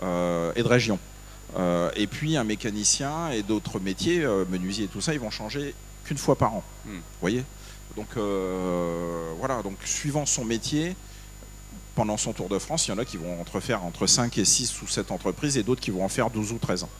et 0.00 0.62
de 0.62 0.68
région. 0.68 0.98
Euh, 1.56 1.90
et 1.96 2.06
puis 2.06 2.36
un 2.36 2.44
mécanicien 2.44 3.30
et 3.30 3.42
d'autres 3.42 3.80
métiers, 3.80 4.22
euh, 4.24 4.44
menuisier 4.50 4.84
et 4.84 4.88
tout 4.88 5.00
ça, 5.00 5.14
ils 5.14 5.20
vont 5.20 5.30
changer 5.30 5.74
qu'une 6.04 6.18
fois 6.18 6.36
par 6.36 6.54
an. 6.54 6.64
Hmm. 6.84 6.96
Vous 6.96 7.20
voyez? 7.20 7.44
Donc 7.96 8.08
euh, 8.16 9.32
voilà, 9.38 9.62
donc 9.62 9.76
suivant 9.84 10.26
son 10.26 10.44
métier, 10.44 10.94
pendant 11.94 12.16
son 12.16 12.32
tour 12.32 12.48
de 12.48 12.58
France, 12.58 12.86
il 12.86 12.90
y 12.90 12.94
en 12.94 12.98
a 12.98 13.04
qui 13.04 13.16
vont 13.16 13.40
entre 13.40 13.60
faire 13.60 13.82
entre 13.82 14.06
5 14.06 14.36
et 14.38 14.44
6 14.44 14.82
ou 14.82 14.86
7 14.86 15.10
entreprises 15.10 15.56
et 15.56 15.62
d'autres 15.62 15.80
qui 15.80 15.90
vont 15.90 16.04
en 16.04 16.08
faire 16.08 16.30
12 16.30 16.52
ou 16.52 16.58
13 16.58 16.84
ans. 16.84 16.90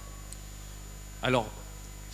Alors, 1.23 1.47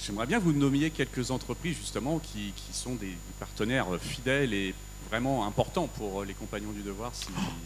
j'aimerais 0.04 0.26
bien 0.26 0.38
que 0.38 0.44
vous 0.44 0.52
nommiez 0.52 0.90
quelques 0.90 1.30
entreprises 1.30 1.76
justement 1.76 2.18
qui, 2.18 2.52
sont 2.72 2.94
des, 2.94 3.16
partenaires 3.38 3.86
fidèles 4.00 4.52
et 4.52 4.74
vraiment 5.08 5.46
importants 5.46 5.86
pour 5.86 6.24
les 6.24 6.34
compagnons 6.34 6.72
du 6.72 6.82
devoir. 6.82 7.12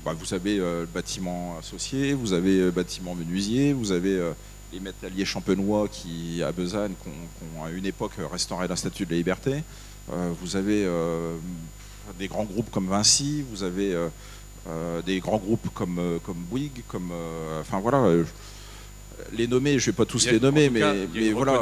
Bah, 0.05 0.13
vous 0.13 0.35
avez 0.35 0.59
le 0.59 0.87
bâtiment 0.93 1.57
associé, 1.59 2.13
vous 2.13 2.33
avez 2.33 2.59
le 2.59 2.71
bâtiment 2.71 3.15
menuisier, 3.15 3.73
vous 3.73 3.93
avez 3.93 4.21
les 4.73 4.81
métalliers 4.81 5.25
champenois 5.25 5.89
qui, 5.89 6.43
à 6.43 6.53
Besançon, 6.53 6.95
qui 7.03 7.09
ont, 7.59 7.65
à 7.65 7.71
une 7.71 7.87
époque 7.87 8.13
restauré 8.31 8.69
la 8.69 8.77
statue 8.77 9.07
de 9.07 9.11
la 9.11 9.17
liberté. 9.17 9.63
Euh, 10.13 10.33
vous 10.41 10.57
avez 10.57 10.85
euh, 10.85 11.37
des 12.19 12.29
grands 12.29 12.45
groupes 12.45 12.71
comme 12.71 12.89
Vinci, 12.89 13.45
vous 13.51 13.63
avez 13.63 13.95
euh, 13.95 15.03
des 15.03 15.21
grands 15.21 15.39
groupes 15.39 15.69
comme, 15.75 16.21
comme 16.25 16.39
Bouygues, 16.51 16.83
comme. 16.89 17.13
Enfin 17.61 17.81
voilà. 17.81 18.05
les 19.33 19.47
nommer, 19.47 19.79
je 19.79 19.91
ne 19.91 19.93
vais 19.93 19.97
pas 19.97 20.05
tous 20.05 20.27
les 20.27 20.41
nommer, 20.41 20.71
mais, 20.71 20.81
mais 21.15 21.33
voilà. 21.33 21.61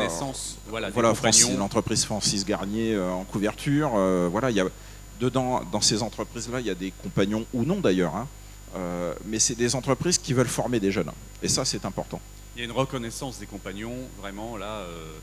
Voilà, 0.68 0.90
voilà 0.90 1.12
l'entreprise 1.58 2.04
Francis 2.04 2.44
Garnier 2.44 2.98
en 2.98 3.24
couverture. 3.24 3.90
voilà, 4.30 4.50
il 4.50 4.56
y 4.56 4.60
a, 4.60 4.66
dedans, 5.20 5.62
dans 5.70 5.80
ces 5.80 6.02
entreprises-là, 6.02 6.60
il 6.60 6.66
y 6.66 6.70
a 6.70 6.74
des 6.74 6.92
compagnons 7.02 7.44
ou 7.54 7.64
non 7.64 7.80
d'ailleurs. 7.80 8.16
Hein, 8.16 8.26
mais 9.24 9.38
c'est 9.38 9.54
des 9.54 9.74
entreprises 9.74 10.18
qui 10.18 10.32
veulent 10.34 10.48
former 10.48 10.80
des 10.80 10.90
jeunes. 10.90 11.10
Et 11.42 11.48
ça, 11.48 11.64
c'est 11.64 11.84
important 11.84 12.20
il 12.56 12.60
y 12.60 12.62
a 12.62 12.64
une 12.64 12.72
reconnaissance 12.72 13.38
des 13.38 13.46
compagnons, 13.46 13.96
vraiment 14.18 14.56
là. 14.56 14.66
Euh, 14.66 14.86
euh, 14.86 15.18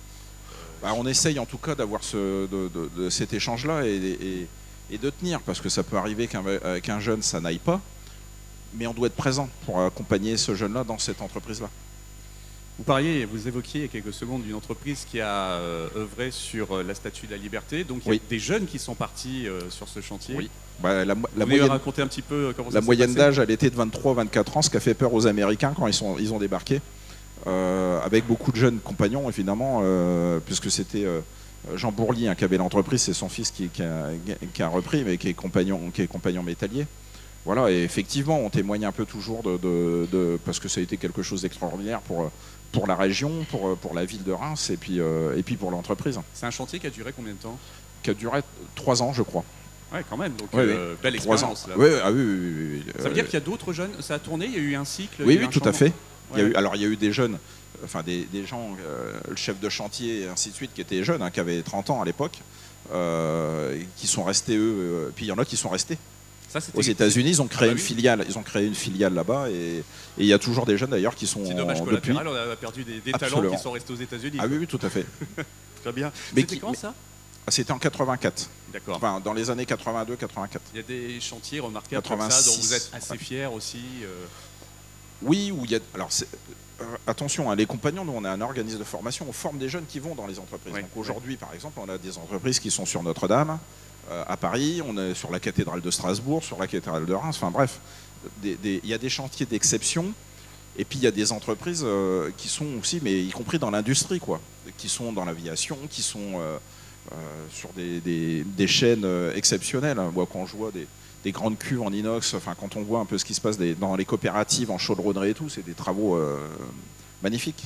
bah, 0.83 0.93
on 0.95 1.07
essaye 1.07 1.39
en 1.39 1.45
tout 1.45 1.57
cas 1.57 1.73
d'avoir 1.73 2.03
ce, 2.03 2.47
de, 2.47 3.09
cet 3.09 3.33
échange-là 3.33 3.85
et, 3.85 4.47
de 4.91 5.09
tenir, 5.09 5.41
parce 5.41 5.59
que 5.59 5.69
ça 5.69 5.81
peut 5.81 5.97
arriver 5.97 6.27
qu'un 6.27 6.99
jeune, 6.99 7.23
ça 7.23 7.41
n'aille 7.41 7.57
pas, 7.57 7.81
mais 8.75 8.85
on 8.85 8.93
doit 8.93 9.07
être 9.07 9.15
présent 9.15 9.49
pour 9.65 9.81
accompagner 9.81 10.37
ce 10.37 10.53
jeune-là 10.53 10.83
dans 10.83 10.99
cette 10.99 11.21
entreprise-là. 11.21 11.69
Vous 12.77 12.83
parliez, 12.83 13.25
vous 13.25 13.47
évoquiez 13.47 13.81
il 13.81 13.83
y 13.83 13.85
a 13.85 13.87
quelques 13.87 14.13
secondes 14.13 14.41
d'une 14.43 14.55
entreprise 14.55 15.05
qui 15.09 15.21
a 15.21 15.27
euh, 15.27 15.87
œuvré 15.95 16.31
sur 16.31 16.77
euh, 16.77 16.83
la 16.83 16.95
Statue 16.95 17.27
de 17.27 17.31
la 17.31 17.37
Liberté. 17.37 17.83
Donc 17.83 17.99
il 18.05 18.07
y 18.07 18.11
Oui. 18.11 18.21
a 18.25 18.29
des 18.29 18.39
jeunes 18.39 18.65
qui 18.65 18.79
sont 18.79 18.95
partis 18.95 19.47
euh, 19.47 19.69
sur 19.69 19.87
ce 19.87 20.01
chantier. 20.01 20.35
Oui. 20.35 20.49
Bah, 20.81 21.05
la, 21.05 21.13
moyenne, 21.45 21.69
raconter 21.69 22.01
un 22.01 22.07
petit 22.07 22.23
peu 22.23 22.47
euh, 22.47 22.53
comment 22.55 22.71
ça 22.71 22.79
la 22.79 22.81
moyenne 22.81 23.13
d'âge, 23.13 23.37
elle 23.37 23.51
était 23.51 23.69
de 23.69 23.75
23-24 23.75 24.57
ans, 24.57 24.61
ce 24.63 24.71
qui 24.71 24.77
a 24.77 24.79
fait 24.79 24.95
peur 24.95 25.13
aux 25.13 25.27
Américains 25.27 25.73
quand 25.77 25.85
ils, 25.85 25.93
sont, 25.93 26.17
ils 26.17 26.33
ont 26.33 26.39
débarqué. 26.39 26.81
Euh, 27.47 27.99
avec 28.01 28.25
beaucoup 28.25 28.51
de 28.51 28.57
jeunes 28.57 28.79
compagnons, 28.79 29.29
évidemment, 29.29 29.81
euh, 29.83 30.39
puisque 30.45 30.71
c'était 30.71 31.03
euh, 31.03 31.19
Jean 31.75 31.91
Bourly 31.91 32.27
hein, 32.27 32.35
qui 32.35 32.45
avait 32.45 32.57
l'entreprise, 32.57 33.01
c'est 33.01 33.13
son 33.13 33.27
fils 33.27 33.51
qui, 33.51 33.67
qui 33.67 33.83
a, 33.83 34.07
qui 34.53 34.63
a 34.63 34.69
repris, 34.69 35.03
mais 35.05 35.17
qui 35.17 35.27
est 35.29 35.33
compagnon, 35.33 35.91
qui 35.93 36.01
est 36.03 36.07
compagnon 36.07 36.41
métallier. 36.43 36.85
Voilà, 37.45 37.69
et 37.69 37.83
effectivement, 37.83 38.39
on 38.39 38.49
témoigne 38.49 38.85
un 38.85 38.93
peu 38.93 39.05
toujours 39.05 39.43
de, 39.43 39.57
de- 39.57 40.07
de- 40.09 40.39
parce 40.45 40.59
que 40.59 40.69
ça 40.69 40.79
a 40.79 40.83
été 40.83 40.95
quelque 40.95 41.21
chose 41.21 41.41
d'extraordinaire 41.41 41.99
pour, 41.99 42.31
pour 42.71 42.87
la 42.87 42.95
région, 42.95 43.45
pour, 43.51 43.75
pour 43.75 43.93
la 43.93 44.05
ville 44.05 44.23
de 44.23 44.31
Reims, 44.31 44.69
et 44.69 44.77
puis, 44.77 45.01
euh, 45.01 45.35
et 45.37 45.43
puis 45.43 45.57
pour 45.57 45.69
l'entreprise, 45.69 46.17
C'est 46.33 46.45
un 46.45 46.51
chantier 46.51 46.79
qui 46.79 46.87
a 46.87 46.89
duré 46.89 47.11
combien 47.13 47.33
de 47.33 47.37
temps? 47.39 47.59
Qui 48.01 48.11
a 48.11 48.13
duré 48.13 48.39
trois 48.75 49.03
ans, 49.03 49.11
je 49.11 49.21
crois. 49.23 49.43
Ouais, 49.93 50.03
quand 50.09 50.15
même. 50.17 50.31
Donc 50.33 50.47
Oui, 50.53 50.61
euh, 50.61 50.95
belle 51.03 51.13
ans. 51.13 51.17
expérience. 51.17 51.67
là. 51.67 51.75
Oui, 51.77 51.89
ah 52.01 52.11
oui, 52.11 52.21
oui. 52.23 52.83
Ça 52.99 53.09
veut 53.09 53.13
dire 53.13 53.25
qu'il 53.25 53.33
y 53.33 53.37
a 53.37 53.45
d'autres 53.45 53.73
jeunes. 53.73 53.91
Ça 53.99 54.15
a 54.15 54.19
tourné. 54.19 54.45
Il 54.47 54.53
y 54.53 54.55
a 54.55 54.59
eu 54.59 54.75
un 54.75 54.85
cycle. 54.85 55.21
Oui, 55.25 55.37
oui, 55.39 55.47
tout 55.49 55.59
à 55.59 55.71
changement. 55.73 55.89
Fait. 56.33 56.33
Il 56.33 56.37
y 56.39 56.41
a 56.41 56.45
Ouais. 56.45 56.51
eu, 56.51 56.55
alors, 56.55 56.75
il 56.75 56.81
y 56.81 56.85
a 56.85 56.87
eu 56.87 56.95
des 56.97 57.11
jeunes, 57.11 57.37
enfin 57.83 58.03
des, 58.03 58.23
des 58.25 58.45
gens, 58.45 58.75
euh, 58.85 59.13
le 59.29 59.35
chef 59.35 59.59
de 59.59 59.69
chantier 59.69 60.21
et 60.21 60.27
ainsi 60.27 60.49
de 60.49 60.55
suite, 60.55 60.71
qui 60.73 60.81
étaient 60.81 61.03
jeunes, 61.03 61.21
hein, 61.21 61.31
qui 61.31 61.39
avaient 61.39 61.61
30 61.61 61.89
ans 61.89 62.01
à 62.01 62.05
l'époque, 62.05 62.39
euh, 62.93 63.81
qui 63.97 64.07
sont 64.07 64.23
restés 64.23 64.55
eux. 64.57 64.75
euh, 65.07 65.09
puis 65.15 65.25
il 65.25 65.29
y 65.29 65.31
en 65.31 65.37
a 65.37 65.45
qui 65.45 65.57
sont 65.57 65.69
restés. 65.69 65.97
Ça, 66.49 66.59
Aux 66.75 66.81
États-Unis, 66.83 67.29
ils 67.31 67.41
ont 67.41 67.47
créé 67.47 67.69
Ah 67.69 67.71
bah 67.73 67.79
une 67.79 67.83
filiale. 67.83 68.25
Ils 68.29 68.37
ont 68.37 68.43
créé 68.43 68.67
une 68.67 68.75
filiale 68.75 69.13
là-bas, 69.15 69.49
et, 69.49 69.83
il 70.19 70.25
y 70.27 70.33
a 70.33 70.37
toujours 70.37 70.67
des 70.67 70.77
jeunes 70.77 70.91
d'ailleurs 70.91 71.15
qui 71.15 71.25
sont 71.25 71.41
Petit 71.41 71.55
dommage 71.55 71.81
depuis. 71.81 72.11
On 72.11 72.17
a 72.17 72.55
perdu 72.55 72.83
des, 72.83 72.99
des 72.99 73.11
talents 73.13 73.41
qui 73.49 73.57
sont 73.57 73.71
restés 73.71 73.91
aux 73.93 73.97
États-Unis. 73.97 74.37
Ah 74.39 74.45
oui, 74.47 74.57
oui, 74.59 74.67
tout 74.67 74.79
à 74.83 74.89
fait. 74.89 75.05
Très 75.81 75.91
bien. 75.91 76.11
Mais 76.35 76.41
C'était 76.41 76.57
quand 76.57 76.71
mais- 76.71 76.77
ça? 76.77 76.93
C'était 77.49 77.71
en 77.73 77.79
84. 77.79 78.49
D'accord. 78.71 78.95
Enfin, 78.97 79.19
dans 79.19 79.33
les 79.33 79.49
années 79.49 79.65
82-84. 79.65 80.59
Il 80.73 80.77
y 80.77 80.79
a 80.79 80.83
des 80.83 81.19
chantiers 81.19 81.59
remarquables 81.59 82.07
comme 82.07 82.19
ça 82.21 82.27
86, 82.29 82.45
dont 82.55 82.61
vous 82.61 82.73
êtes 82.73 82.89
assez 82.93 83.11
ouais. 83.13 83.17
fiers 83.17 83.45
aussi. 83.47 83.81
euh, 84.03 84.25
Oui, 85.25 85.51
où 85.51 85.65
il 85.65 85.71
y 85.71 85.75
a. 85.75 85.79
Alors, 85.95 86.09
euh, 86.81 86.85
attention, 87.07 87.49
hein, 87.51 87.55
les 87.55 87.65
compagnons, 87.65 88.03
nous, 88.05 88.13
on 88.15 88.25
est 88.25 88.29
un 88.29 88.41
organisme 88.41 88.79
de 88.79 88.83
formation, 88.83 89.25
on 89.29 89.33
forme 89.33 89.57
des 89.57 89.69
jeunes 89.69 89.85
qui 89.87 89.99
vont 89.99 90.15
dans 90.15 90.27
les 90.27 90.39
entreprises. 90.39 90.73
Donc 90.81 90.91
aujourd'hui, 90.97 91.37
par 91.37 91.53
exemple, 91.53 91.79
on 91.81 91.89
a 91.89 91.97
des 91.97 92.17
entreprises 92.17 92.59
qui 92.59 92.71
sont 92.71 92.85
sur 92.85 93.03
Notre-Dame, 93.03 93.59
euh, 94.11 94.23
à 94.27 94.35
Paris, 94.37 94.81
on 94.85 94.97
est 94.97 95.13
sur 95.13 95.31
la 95.31 95.39
cathédrale 95.39 95.81
de 95.81 95.91
Strasbourg, 95.91 96.43
sur 96.43 96.57
la 96.59 96.67
cathédrale 96.67 97.05
de 97.05 97.13
Reims, 97.13 97.35
enfin 97.37 97.51
bref, 97.51 97.79
il 98.43 98.57
y 98.83 98.93
a 98.93 98.97
des 98.97 99.09
chantiers 99.09 99.45
d'exception. 99.45 100.13
Et 100.75 100.85
puis 100.85 100.97
il 100.97 101.03
y 101.03 101.07
a 101.07 101.11
des 101.11 101.31
entreprises 101.31 101.83
euh, 101.85 102.31
qui 102.35 102.47
sont 102.47 102.65
aussi, 102.81 102.99
mais 103.03 103.21
y 103.23 103.29
compris 103.29 103.59
dans 103.59 103.69
l'industrie, 103.69 104.19
quoi, 104.19 104.41
qui 104.77 104.89
sont 104.89 105.13
dans 105.13 105.23
l'aviation, 105.23 105.77
qui 105.87 106.01
sont 106.01 106.39
euh, 106.39 106.57
sur 107.51 107.69
des, 107.73 107.99
des- 107.99 108.43
des 108.43 108.67
chaînes 108.67 109.05
exceptionnelles. 109.35 109.99
hein. 109.99 110.09
Moi, 110.11 110.25
quand 110.31 110.47
je 110.47 110.55
vois 110.57 110.71
des, 110.71 110.87
des 111.23 111.31
grandes 111.31 111.57
cuves 111.57 111.81
en 111.81 111.91
inox, 111.91 112.33
enfin 112.33 112.55
quand 112.59 112.75
on 112.75 112.81
voit 112.81 112.99
un 112.99 113.05
peu 113.05 113.17
ce 113.17 113.25
qui 113.25 113.33
se 113.33 113.41
passe 113.41 113.57
dans 113.57 113.95
les 113.95 114.05
coopératives 114.05 114.71
en 114.71 114.77
chaudronnerie 114.77 115.29
et 115.29 115.33
tout, 115.33 115.49
c'est 115.49 115.65
des 115.65 115.73
travaux 115.73 116.15
euh, 116.15 116.37
magnifiques. 117.21 117.65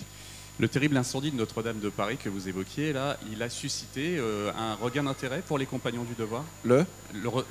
Le 0.60 0.68
terrible 0.68 0.98
incendie 0.98 1.30
de 1.30 1.36
Notre-Dame 1.36 1.78
de 1.80 1.90
Paris 1.90 2.18
que 2.18 2.30
vous 2.30 2.50
évoquiez 2.50 2.92
là, 2.92 3.18
il 3.32 3.44
a 3.44 3.50
suscité 3.50 4.18
euh, 4.18 4.50
un 4.58 4.74
regain 4.74 5.04
d'intérêt 5.04 5.44
pour 5.48 5.60
les 5.60 5.68
compagnons 5.68 6.02
du 6.04 6.16
devoir? 6.16 6.44
Le? 6.64 6.84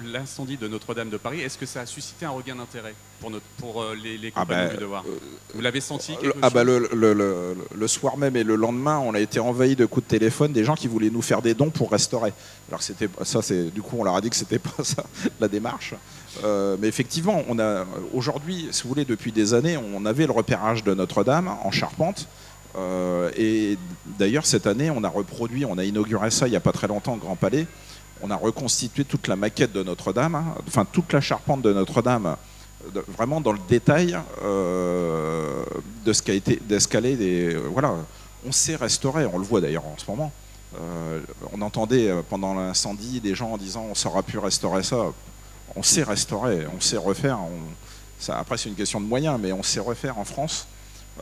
L'incendie 0.05 0.57
de 0.57 0.67
Notre-Dame 0.67 1.09
de 1.11 1.17
Paris, 1.17 1.41
est-ce 1.41 1.57
que 1.57 1.67
ça 1.67 1.83
a 1.83 1.87
suscité 1.87 2.27
un 2.27 2.31
regain 2.31 2.57
d'intérêt 2.57 2.95
pour, 3.21 3.31
notre, 3.31 3.45
pour 3.59 3.81
euh, 3.81 3.95
les, 3.95 4.19
les 4.19 4.33
Ah 4.35 4.41
compagnons 4.41 4.67
ben, 4.67 4.75
du 4.75 4.81
devoir? 4.81 5.05
euh, 5.07 5.19
Vous 5.55 5.61
l'avez 5.61 5.81
senti 5.81 6.15
ah 6.43 6.51
bah 6.51 6.65
le, 6.65 6.89
le- 6.93 7.13
le- 7.15 7.57
le 7.73 7.89
soir 7.89 8.17
même 8.17 8.35
et 8.37 8.43
le 8.43 8.57
lendemain, 8.57 8.99
on 8.99 9.15
a 9.15 9.21
été 9.21 9.39
envahi 9.39 9.77
de 9.77 9.87
coups 9.87 10.05
de 10.05 10.11
téléphone 10.11 10.53
des 10.53 10.65
gens 10.65 10.75
qui 10.75 10.89
voulaient 10.89 11.11
nous 11.11 11.23
faire 11.23 11.43
des 11.43 11.55
dons 11.55 11.71
pour 11.71 11.93
restaurer. 11.93 12.33
Alors 12.71 12.83
c'était 12.83 13.09
ça, 13.23 13.41
c'est 13.41 13.71
du 13.71 13.83
coup 13.83 13.97
on 14.01 14.05
leur 14.05 14.17
a 14.17 14.21
dit 14.21 14.31
que 14.31 14.37
c'était 14.37 14.59
pas 14.59 14.83
ça 14.83 15.05
la 15.41 15.47
démarche. 15.47 15.95
Mais 16.45 16.89
effectivement, 16.89 17.45
on 17.49 17.59
a 17.61 17.87
aujourd'hui, 18.13 18.69
si 18.73 18.83
vous 18.83 18.91
voulez, 18.91 19.07
depuis 19.07 19.31
des 19.33 19.55
années, 19.55 19.79
on 19.79 20.05
avait 20.05 20.27
le 20.27 20.33
repérage 20.33 20.83
de 20.85 20.93
Notre-Dame 20.93 21.49
en 21.63 21.71
charpente. 21.71 22.27
Euh, 22.77 23.31
et 23.37 23.79
d'ailleurs 24.19 24.47
cette 24.47 24.67
année, 24.67 24.91
on 24.91 25.03
a 25.05 25.09
reproduit, 25.09 25.65
on 25.65 25.79
a 25.79 25.85
inauguré 25.85 26.31
ça 26.31 26.47
il 26.47 26.51
n'y 26.51 26.57
a 26.57 26.61
pas 26.61 26.73
très 26.73 26.89
longtemps 26.89 27.15
au 27.15 27.19
Grand 27.19 27.37
Palais. 27.37 27.67
On 28.23 28.31
a 28.31 28.37
reconstitué 28.37 29.05
toute 29.05 29.29
la 29.29 29.37
maquette 29.37 29.73
de 29.73 29.83
Notre-Dame, 29.83 30.35
hein, 30.35 30.55
enfin 30.67 30.87
toute 30.91 31.13
la 31.13 31.21
charpente 31.21 31.63
de 31.63 31.73
Notre-Dame 31.73 32.37
vraiment 33.09 33.41
dans 33.41 33.53
le 33.53 33.59
détail 33.69 34.17
euh, 34.45 35.65
de 36.05 36.13
ce 36.13 36.23
qui 36.23 36.31
a 36.31 36.35
été 36.35 36.61
euh, 36.71 37.69
voilà. 37.73 37.95
On 38.47 38.53
sait 38.53 38.77
restaurer 38.77 39.27
on 39.27 39.39
le 39.39 39.45
voit 39.45 39.61
d'ailleurs 39.61 39.87
en 39.87 39.97
ce 39.97 40.09
moment. 40.09 40.33
On 41.53 41.63
entendait 41.63 42.13
pendant 42.29 42.53
l'incendie 42.53 43.21
des 43.21 43.35
gens 43.35 43.53
en 43.53 43.57
disant 43.57 43.87
on 43.91 43.95
saura 43.95 44.23
plus 44.23 44.39
restaurer 44.39 44.83
ça. 44.83 45.07
On 45.75 45.83
sait 45.83 46.03
restaurer 46.03 46.67
on 46.77 46.81
sait 46.81 46.99
refaire 46.99 47.39
après 48.29 48.59
c'est 48.59 48.69
une 48.69 48.75
question 48.75 49.01
de 49.01 49.07
moyens 49.07 49.39
mais 49.43 49.53
on 49.53 49.63
sait 49.63 49.81
refaire 49.81 50.19
en 50.19 50.25
France 50.25 50.67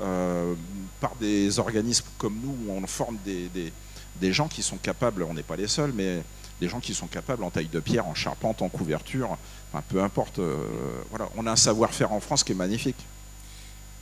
euh, 0.00 0.54
par 1.00 1.14
des 1.16 1.59
organismes 1.59 2.07
comme 2.18 2.38
nous 2.42 2.57
où 2.66 2.72
on 2.72 2.87
forme 2.87 3.16
des, 3.24 3.48
des- 3.48 3.72
des 4.20 4.33
gens 4.33 4.48
qui 4.48 4.62
sont 4.62 4.76
capables 4.76 5.22
on 5.24 5.35
n'est 5.35 5.42
pas 5.42 5.57
les 5.57 5.66
seuls 5.68 5.92
mais 5.94 6.22
des 6.61 6.68
gens 6.68 6.78
qui 6.80 6.94
sont 6.94 7.07
capables 7.09 7.42
en 7.42 7.50
taille 7.50 7.66
de 7.68 7.80
pierre 7.80 8.07
en 8.07 8.14
charpente 8.14 8.62
en 8.62 8.68
couverture 8.68 9.37
Enfin, 9.72 9.83
peu 9.88 10.00
importe. 10.02 10.38
euh, 10.38 10.57
voilà, 11.11 11.28
on 11.37 11.46
a 11.48 11.50
un 11.50 11.57
savoir-faire 11.57 12.12
en 12.12 12.20
France 12.20 12.44
qui 12.44 12.52
est 12.52 12.54
magnifique. 12.54 12.94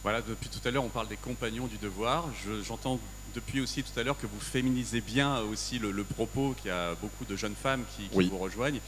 Voilà, 0.02 0.20
depuis 0.20 0.50
tout 0.50 0.61
à 0.68 0.70
l'heure, 0.70 0.85
on 0.85 0.90
parle 0.90 1.09
des 1.09 1.16
compagnons 1.16 1.66
du 1.66 1.78
devoir. 1.78 2.26
Je- 2.44 2.62
J'entends 2.62 3.00
depuis 3.35 3.59
aussi 3.62 3.83
tout 3.83 3.98
à 3.98 4.02
l'heure 4.02 4.18
que 4.18 4.26
vous 4.26 4.38
féminisez 4.40 5.00
bien 5.00 5.38
aussi 5.40 5.78
le, 5.78 5.90
le 5.90 6.05
propos 6.05 6.55
qu'il 6.61 6.68
y 6.68 6.74
a 6.74 6.94
beaucoup 7.00 7.24
de 7.24 7.37
jeunes 7.37 7.55
femmes 7.55 7.85
qui, 7.96 8.02
qui 8.02 8.16
Oui. 8.16 8.28
vous 8.31 8.37
rejoignent. 8.37 8.81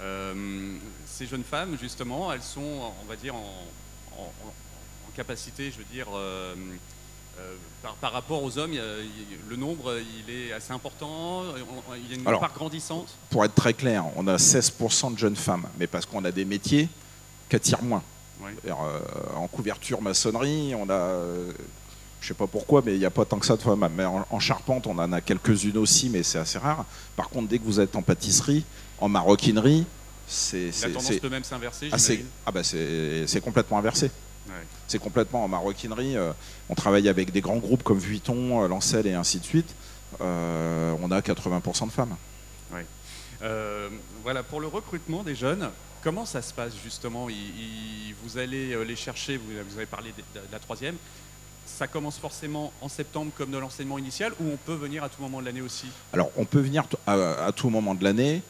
Euh, 0.00 0.76
ces 1.06 1.26
jeunes 1.26 1.42
femmes, 1.42 1.76
justement, 1.80 2.32
elles 2.32 2.42
sont, 2.44 2.92
on 3.02 3.06
va 3.08 3.16
dire, 3.16 3.34
en 3.34 4.47
capacité, 5.22 5.72
je 5.72 5.78
veux 5.78 5.90
dire, 5.92 6.06
euh, 6.14 6.54
euh, 7.40 7.54
par, 7.82 7.94
par 7.94 8.12
rapport 8.12 8.40
aux 8.42 8.56
hommes, 8.56 8.72
il 8.72 8.78
il- 8.78 9.50
le 9.50 9.56
nombre, 9.56 9.96
il 10.26 10.32
est 10.32 10.52
assez 10.52 10.72
important. 10.72 11.42
on- 11.42 11.94
Il 11.96 12.08
y 12.10 12.14
a 12.14 12.20
une 12.20 12.26
Alors, 12.28 12.40
part 12.40 12.52
grandissante. 12.54 13.08
Pour 13.30 13.44
être 13.44 13.54
très 13.54 13.74
clair, 13.74 14.04
on 14.16 14.26
a 14.28 14.38
16% 14.38 15.10
de 15.10 15.18
jeunes 15.18 15.34
femmes, 15.36 15.66
mais 15.78 15.88
parce 15.88 16.06
qu'on 16.06 16.24
a 16.24 16.30
des 16.30 16.44
métiers 16.44 16.88
qui 17.48 17.56
attirent 17.56 17.82
moins. 17.82 18.02
Euh, 18.66 18.72
en 19.34 19.48
couverture 19.48 20.00
maçonnerie, 20.00 20.72
on 20.76 20.88
a, 20.88 21.20
je 22.20 22.28
sais 22.28 22.34
pas 22.34 22.46
pourquoi, 22.46 22.82
mais 22.86 22.94
il 22.94 23.00
n'y 23.00 23.04
a 23.04 23.10
pas 23.10 23.24
tant 23.24 23.40
que 23.40 23.46
ça 23.46 23.56
de 23.56 23.62
femmes. 23.62 23.88
Mais 23.96 24.04
en, 24.04 24.24
en 24.30 24.38
charpente, 24.38 24.86
on 24.86 24.96
en 24.98 25.12
a 25.12 25.20
quelques-unes 25.20 25.78
aussi, 25.78 26.08
mais 26.10 26.22
c'est 26.22 26.38
assez 26.38 26.58
rare. 26.58 26.84
Par 27.16 27.28
contre, 27.28 27.48
dès 27.48 27.58
que 27.58 27.64
vous 27.64 27.80
êtes 27.80 27.96
en 27.96 28.02
pâtisserie, 28.02 28.64
en 29.00 29.08
maroquinerie, 29.08 29.84
c'est 30.28 30.70
La 30.82 30.88
tendance 30.90 31.16
peut 31.16 31.28
même 31.28 31.42
s'inverser, 31.42 31.88
ah, 31.90 31.96
ah 32.46 32.52
bah, 32.52 32.62
c'est 32.62 33.40
complètement 33.42 33.78
inversé. 33.78 34.12
Ouais. 34.48 34.54
C'est 34.86 34.98
complètement 34.98 35.44
en 35.44 35.48
maroquinerie. 35.48 36.16
euh, 36.16 36.32
on 36.68 36.74
travaille 36.74 37.08
avec 37.08 37.32
des 37.32 37.40
grands 37.40 37.56
groupes 37.58 37.82
comme 37.82 37.98
Vuitton, 37.98 38.62
euh, 38.64 38.68
Lancel 38.68 39.06
et 39.06 39.14
ainsi 39.14 39.38
de 39.38 39.44
suite. 39.44 39.74
Euh, 40.20 40.94
on 41.02 41.10
a 41.10 41.20
80% 41.20 41.86
de 41.86 41.92
femmes. 41.92 42.16
Euh, 43.40 43.88
voilà, 44.24 44.42
pour 44.42 44.60
le 44.60 44.66
recrutement 44.66 45.22
des 45.22 45.36
jeunes, 45.36 45.70
comment 46.02 46.24
ça 46.26 46.42
se 46.42 46.52
passe 46.52 46.72
justement? 46.82 47.28
Il- 47.28 47.36
il- 47.36 48.14
Vous 48.24 48.36
allez 48.36 48.84
les 48.84 48.96
chercher, 48.96 49.36
vous, 49.36 49.44
vous 49.70 49.76
avez 49.76 49.86
parlé 49.86 50.10
de, 50.10 50.40
de 50.40 50.44
la 50.50 50.58
troisième. 50.58 50.96
Ça 51.66 51.86
commence 51.86 52.18
forcément 52.18 52.72
en 52.80 52.88
septembre 52.88 53.30
comme 53.38 53.52
de 53.52 53.58
l'enseignement 53.58 53.96
initial 53.96 54.32
ou 54.40 54.50
on 54.52 54.56
peut 54.56 54.74
venir 54.74 55.04
à 55.04 55.08
tout 55.08 55.22
moment 55.22 55.40
de 55.40 55.46
l'année 55.46 55.60
aussi? 55.60 55.86
Alors, 56.12 56.30
on 56.36 56.44
peut 56.44 56.60
venir 56.60 56.82
à 57.06 57.52
tout 57.52 57.70
moment 57.70 57.94
de 57.94 58.02
l'année. 58.02 58.42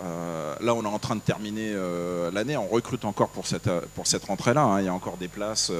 Euh, 0.00 0.54
là, 0.60 0.74
on 0.74 0.82
est 0.84 0.86
en 0.88 0.98
train 1.00 1.16
de 1.16 1.20
terminer 1.20 1.72
euh, 1.74 2.30
l'année. 2.30 2.56
On 2.56 2.68
recrute 2.68 3.04
encore 3.04 3.30
pour 3.30 3.46
cette, 3.48 3.66
euh, 3.66 3.80
pour 3.96 4.06
cette 4.06 4.24
rentrée-là. 4.24 4.62
hein. 4.62 4.80
Il 4.80 4.84
y 4.84 4.88
a 4.88 4.94
encore 4.94 5.16
des 5.16 5.26
places 5.28 5.72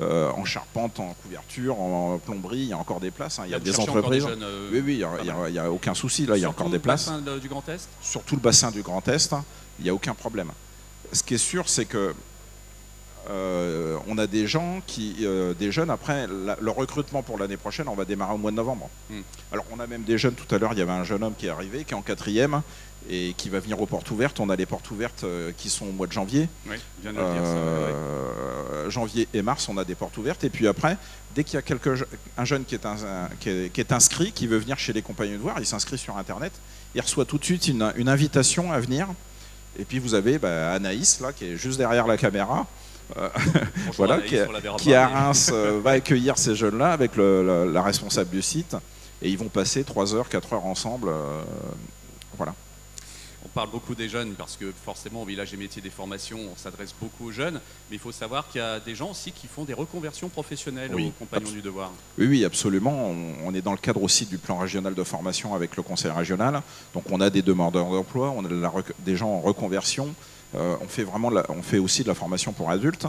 euh, 0.00 0.30
en 0.32 0.44
charpente, 0.46 0.98
en 0.98 1.14
couverture, 1.22 1.78
en 1.80 2.18
plomberie. 2.18 2.58
Il 2.60 2.68
y 2.68 2.72
a 2.72 2.78
encore 2.78 3.00
des 3.00 3.10
places. 3.10 3.38
hein. 3.38 3.42
Il 3.44 3.50
y 3.50 3.54
a 3.54 3.58
des 3.60 3.78
entreprises. 3.78 4.26
jeunes, 4.26 4.42
euh, 4.42 4.70
Oui, 4.72 4.80
oui, 4.84 5.02
il 5.20 5.52
n'y 5.52 5.58
a, 5.58 5.70
aucun 5.70 5.92
souci. 5.94 6.24
Là, 6.24 6.36
il 6.36 6.40
y 6.40 6.44
a 6.46 6.48
encore 6.48 6.68
des 6.70 6.76
le 6.76 6.82
places. 6.82 7.06
bassin 7.06 7.20
de- 7.20 7.38
du 7.38 7.48
Grand 7.48 7.68
Est 7.68 7.86
Sur 8.00 8.22
tout 8.22 8.34
le 8.36 8.40
bassin 8.40 8.70
du 8.70 8.80
Grand 8.82 9.06
Est, 9.08 9.32
hein, 9.34 9.44
il 9.78 9.84
n'y 9.84 9.90
a 9.90 9.94
aucun 9.94 10.14
problème. 10.14 10.52
Ce 11.12 11.22
qui 11.22 11.34
est 11.34 11.38
sûr, 11.38 11.68
c'est 11.68 11.84
que 11.84 12.14
on 14.08 14.18
a 14.18 14.26
des 14.26 14.46
gens 14.46 14.80
qui, 14.86 15.26
des 15.58 15.72
jeunes, 15.72 15.90
après, 15.90 16.26
la- 16.28 16.56
le 16.60 16.70
recrutement 16.70 17.22
pour 17.22 17.38
l'année 17.38 17.56
prochaine, 17.56 17.88
on 17.88 17.94
va 17.94 18.04
démarrer 18.04 18.34
au 18.34 18.38
mois 18.38 18.50
de 18.52 18.56
novembre. 18.56 18.88
Hmm. 19.10 19.20
Alors, 19.52 19.64
on 19.72 19.80
a 19.80 19.86
même 19.86 20.02
des 20.04 20.16
jeunes, 20.16 20.34
tout 20.34 20.52
à 20.54 20.58
l'heure, 20.58 20.72
il 20.72 20.78
y 20.78 20.82
avait 20.82 20.92
un 20.92 21.04
jeune 21.04 21.22
homme 21.24 21.34
qui 21.36 21.46
est 21.46 21.50
arrivé, 21.50 21.84
qui 21.84 21.92
est 21.92 21.96
en 21.96 22.02
quatrième, 22.02 22.62
et 23.08 23.34
qui 23.36 23.48
va 23.48 23.60
venir 23.60 23.80
aux 23.80 23.86
portes 23.86 24.10
ouvertes. 24.10 24.40
On 24.40 24.50
a 24.50 24.56
les 24.56 24.66
portes 24.66 24.90
ouvertes 24.90 25.24
euh, 25.24 25.52
qui 25.56 25.68
sont 25.70 25.86
au 25.86 25.92
mois 25.92 26.06
de 26.06 26.12
janvier. 26.12 26.48
Oui, 26.68 26.76
viens 27.02 27.12
de 27.12 27.18
le 27.18 27.22
dire 27.24 27.34
ça. 27.44 27.52
ouais. 27.52 27.94
Euh, 27.94 28.90
janvier 28.90 29.28
et 29.34 29.42
mars, 29.42 29.68
on 29.68 29.76
a 29.78 29.84
des 29.84 29.94
portes 29.94 30.16
ouvertes. 30.18 30.44
Et 30.44 30.50
puis 30.50 30.66
après, 30.68 30.96
dès 31.34 31.44
qu'il 31.44 31.54
y 31.54 31.58
a 31.58 31.62
quelque, 31.62 31.96
un 32.36 32.44
jeune 32.44 32.64
qui 32.64 32.74
est, 32.74 32.86
un- 32.86 32.96
qui, 33.40 33.50
est, 33.50 33.72
qui 33.72 33.80
est 33.80 33.92
inscrit, 33.92 34.32
qui 34.32 34.46
veut 34.46 34.58
venir 34.58 34.78
chez 34.78 34.92
les 34.92 35.02
compagnons 35.02 35.34
de 35.34 35.42
voir, 35.42 35.56
il 35.58 35.66
s'inscrit 35.66 35.98
sur 35.98 36.16
Internet. 36.16 36.52
Il 36.94 37.00
reçoit 37.00 37.24
tout 37.24 37.38
de 37.38 37.44
suite 37.44 37.68
une, 37.68 37.92
une 37.96 38.08
invitation 38.08 38.72
à 38.72 38.80
venir. 38.80 39.06
Et 39.78 39.84
puis 39.84 39.98
vous 39.98 40.14
avez 40.14 40.38
bah, 40.38 40.72
Anaïs, 40.72 41.20
là, 41.20 41.32
qui 41.32 41.44
est 41.44 41.56
juste 41.56 41.78
derrière 41.78 42.06
la 42.06 42.16
caméra, 42.16 42.66
voilà, 43.96 44.18
qui, 44.78 44.94
à 44.94 45.06
Reims 45.06 45.52
va 45.82 45.90
accueillir 45.92 46.38
ces 46.38 46.56
jeunes-là 46.56 46.92
avec 46.92 47.12
la 47.16 47.82
responsable 47.82 48.30
du 48.30 48.42
site 48.42 48.74
et 49.22 49.30
ils 49.30 49.38
vont 49.38 49.48
passer 49.48 49.84
3 49.84 50.14
heures, 50.16 50.28
4 50.28 50.54
heures 50.54 50.66
ensemble. 50.66 51.10
Parle 53.56 53.70
beaucoup 53.70 53.94
des 53.94 54.10
jeunes 54.10 54.34
parce 54.34 54.54
que 54.54 54.70
forcément 54.84 55.22
au 55.22 55.24
village 55.24 55.50
des 55.50 55.56
métiers 55.56 55.80
des 55.80 55.88
formations, 55.88 56.38
on 56.52 56.56
s'adresse 56.58 56.94
beaucoup 57.00 57.28
aux 57.28 57.32
jeunes, 57.32 57.54
mais 57.88 57.96
il 57.96 57.98
faut 57.98 58.12
savoir 58.12 58.46
qu'il 58.48 58.60
y 58.60 58.64
a 58.64 58.80
des 58.80 58.94
gens 58.94 59.12
aussi 59.12 59.32
qui 59.32 59.46
font 59.46 59.64
des 59.64 59.72
reconversions 59.72 60.28
professionnelles 60.28 60.94
aux 60.94 61.10
compagnons 61.18 61.50
du 61.50 61.62
devoir. 61.62 61.90
Oui, 62.18 62.26
oui, 62.26 62.44
absolument. 62.44 63.14
On, 63.46 63.54
est 63.54 63.62
dans 63.62 63.72
le 63.72 63.78
cadre 63.78 64.02
aussi 64.02 64.26
du 64.26 64.36
plan 64.36 64.58
régional 64.58 64.92
de 64.94 65.02
formation 65.02 65.54
avec 65.54 65.74
le 65.74 65.82
conseil 65.82 66.10
régional. 66.10 66.60
Donc 66.92 67.04
on 67.10 67.18
a 67.22 67.30
des 67.30 67.40
demandeurs 67.40 67.90
d'emploi, 67.90 68.30
on 68.36 68.44
a 68.44 68.82
des 68.98 69.16
gens 69.16 69.30
en 69.30 69.40
reconversion. 69.40 70.14
Euh, 70.54 70.76
on 70.82 70.86
fait 70.86 71.04
vraiment, 71.04 71.32
on 71.48 71.62
fait 71.62 71.78
aussi 71.78 72.02
de 72.02 72.08
la 72.08 72.14
formation 72.14 72.52
pour 72.52 72.70
adultes 72.70 73.06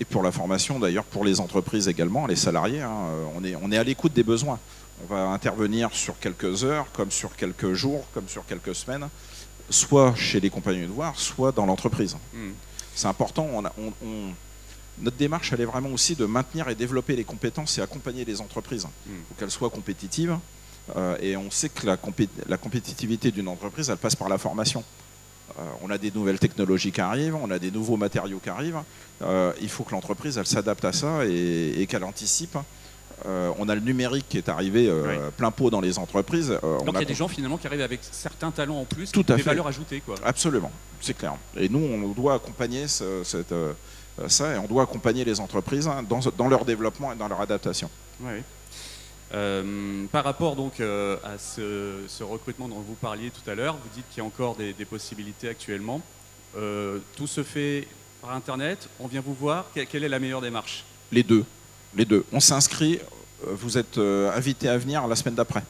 et 0.00 0.04
pour 0.04 0.24
la 0.24 0.32
formation 0.32 0.80
d'ailleurs 0.80 1.04
pour 1.04 1.24
les 1.24 1.38
entreprises 1.38 1.86
également, 1.86 2.26
les 2.26 2.34
salariés. 2.34 2.82
Hein. 2.82 2.90
on, 3.36 3.44
est, 3.44 3.54
on 3.54 3.70
est 3.70 3.78
à 3.78 3.84
l'écoute 3.84 4.14
des 4.14 4.24
besoins. 4.24 4.58
On 5.04 5.14
va 5.14 5.28
intervenir 5.28 5.90
sur 5.92 6.18
quelques 6.18 6.64
heures, 6.64 6.86
comme 6.92 7.12
sur 7.12 7.36
quelques 7.36 7.74
jours, 7.74 8.04
comme 8.12 8.26
sur 8.28 8.44
quelques 8.46 8.74
semaines 8.74 9.08
soit 9.70 10.14
chez 10.14 10.40
les 10.40 10.50
compagnons 10.50 10.82
de 10.82 10.86
devoir, 10.86 11.18
soit 11.18 11.52
dans 11.52 11.66
l'entreprise. 11.66 12.16
Hmm. 12.32 12.52
C'est 12.94 13.08
important. 13.08 13.48
notre 14.98 15.16
démarche, 15.16 15.52
elle 15.52 15.60
est 15.60 15.66
vraiment 15.66 15.90
aussi 15.90 16.14
de 16.16 16.24
maintenir 16.24 16.68
et 16.68 16.74
développer 16.74 17.14
les 17.16 17.24
compétences 17.24 17.78
et 17.78 17.82
accompagner 17.82 18.24
les 18.24 18.40
entreprises 18.40 18.86
hmm. 19.06 19.10
pour 19.28 19.36
qu'elles 19.36 19.50
soient 19.50 19.70
compétitives. 19.70 20.38
Euh, 20.94 21.16
et 21.20 21.36
on 21.36 21.50
sait 21.50 21.68
que 21.68 21.86
la, 21.86 21.96
compétitivité 22.56 23.30
d'une 23.30 23.48
entreprise, 23.48 23.90
elle 23.90 23.96
passe 23.96 24.14
par 24.14 24.28
la 24.28 24.38
formation. 24.38 24.84
Euh, 25.58 25.62
on 25.82 25.90
a 25.90 25.98
des 25.98 26.10
nouvelles 26.10 26.38
technologies 26.38 26.92
qui 26.92 27.00
arrivent, 27.00 27.34
on 27.34 27.50
a 27.50 27.58
des 27.58 27.70
nouveaux 27.70 27.96
matériaux 27.96 28.40
qui 28.42 28.48
arrivent. 28.48 28.80
Euh, 29.22 29.52
il 29.60 29.68
faut 29.68 29.84
que 29.84 29.92
l'entreprise, 29.92 30.38
elle 30.38 30.46
s'adapte 30.46 30.84
à 30.84 30.92
ça 30.92 31.24
et 31.24 31.86
qu'elle 31.88 32.04
anticipe 32.04 32.56
euh, 33.24 33.50
on 33.58 33.68
a 33.68 33.74
le 33.74 33.80
numérique 33.80 34.26
qui 34.28 34.36
est 34.36 34.48
arrivé 34.48 34.88
euh, 34.88 35.30
plein 35.36 35.50
pot 35.50 35.70
dans 35.70 35.80
les 35.80 35.98
entreprises. 35.98 36.50
Euh, 36.50 36.78
Donc 36.80 36.94
il 36.94 37.00
y 37.00 37.02
a, 37.02 37.06
des 37.06 37.14
gens 37.14 37.28
finalement 37.28 37.56
qui 37.56 37.66
arrivent 37.66 37.80
avec 37.80 38.00
certains 38.02 38.50
talents 38.50 38.80
en 38.80 38.84
plus, 38.84 39.10
Tout 39.10 39.22
des 39.22 39.36
valeurs 39.36 39.66
ajoutées. 39.66 40.00
Quoi. 40.00 40.16
Absolument, 40.24 40.70
c'est 41.00 41.16
clair. 41.16 41.34
Et 41.56 41.68
nous, 41.68 41.78
on 41.78 42.08
doit 42.08 42.34
accompagner 42.34 42.86
ça 42.88 43.04
et 44.54 44.58
on 44.58 44.66
doit 44.66 44.82
accompagner 44.82 45.24
les 45.24 45.40
entreprises 45.40 45.88
hein, 45.88 46.04
dans, 46.06 46.48
leur 46.48 46.64
développement 46.64 47.12
et 47.12 47.16
dans 47.16 47.28
leur 47.28 47.40
adaptation. 47.40 47.88
par 49.30 50.24
rapport 50.24 50.56
donc 50.56 50.80
à 50.80 51.38
ce, 51.38 52.22
recrutement 52.22 52.68
dont 52.68 52.80
vous 52.80 52.94
parliez 52.94 53.30
tout 53.30 53.48
à 53.50 53.54
l'heure, 53.54 53.74
vous 53.76 53.88
dites 53.94 54.04
qu'il 54.10 54.18
y 54.18 54.24
a 54.24 54.26
encore 54.26 54.56
des, 54.56 54.74
possibilités 54.84 55.48
actuellement. 55.48 56.02
tout 56.54 57.26
se 57.26 57.42
fait 57.42 57.88
par 58.20 58.32
Internet. 58.32 58.90
On 59.00 59.06
vient 59.06 59.22
vous 59.24 59.34
voir. 59.34 59.64
quelle 59.74 60.04
est 60.04 60.08
la 60.08 60.18
meilleure 60.18 60.42
démarche? 60.42 60.84
Les 61.12 61.22
deux 61.22 61.44
les 61.96 62.04
deux. 62.04 62.24
On 62.32 62.40
s'inscrit, 62.40 62.98
euh, 63.46 63.52
vous 63.52 63.78
êtes 63.78 63.98
euh, 63.98 64.36
invité 64.36 64.68
à 64.68 64.78
venir 64.78 65.06
la 65.06 65.16
semaine 65.16 65.34
d'après. 65.34 65.62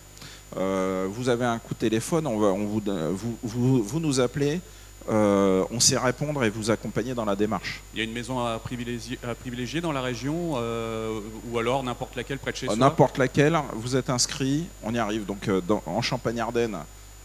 Euh, 0.56 1.06
vous 1.10 1.28
avez 1.28 1.44
un 1.44 1.58
coup 1.58 1.74
de 1.74 1.78
téléphone, 1.78 2.26
on 2.26 2.38
va, 2.38 2.48
on 2.48 2.66
vous, 2.66 3.38
vous, 3.42 4.00
nous 4.00 4.20
appelez, 4.20 4.60
on 5.08 5.80
sait 5.80 5.98
répondre 5.98 6.42
et 6.44 6.50
vous 6.50 6.70
accompagner 6.70 7.14
dans 7.14 7.24
la 7.24 7.36
démarche. 7.36 7.82
Il 7.92 7.98
y 7.98 8.00
a 8.00 8.04
une 8.04 8.12
maison 8.12 8.40
à 8.40 8.58
privilégier, 8.58 9.80
dans 9.80 9.92
la 9.92 10.00
région 10.02 10.52
ou 10.52 11.58
alors 11.58 11.82
n'importe 11.82 12.16
laquelle 12.16 12.38
près 12.38 12.52
de 12.52 12.56
chez 12.56 12.66
soi 12.66 12.76
N'importe 12.76 13.18
laquelle, 13.18 13.58
vous 13.74 13.96
êtes 13.96 14.08
inscrit, 14.08 14.66
on 14.82 14.94
y 14.94 14.98
arrive. 14.98 15.26
Donc 15.26 15.50
en 15.84 16.00
Champagne-Ardenne, 16.00 16.78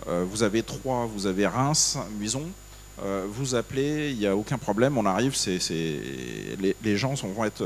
vous 0.08 0.44
avez 0.44 0.64
Troyes, 0.64 1.06
vous 1.06 1.28
avez 1.28 1.46
Reims, 1.46 2.00
Muison. 2.20 2.48
vous 3.30 3.54
appelez, 3.54 4.12
il 4.12 4.18
n'y 4.18 4.28
a 4.28 4.36
aucun 4.36 4.58
problème, 4.58 4.98
on 4.98 5.06
arrive, 5.06 5.36
c'est, 5.36 5.60
les, 5.70 6.76
les, 6.84 6.98
gens 6.98 7.14
vont 7.14 7.46
être 7.46 7.64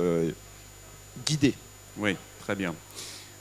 guidé. 1.26 1.54
Oui, 1.98 2.16
très 2.40 2.56
bien. 2.56 2.74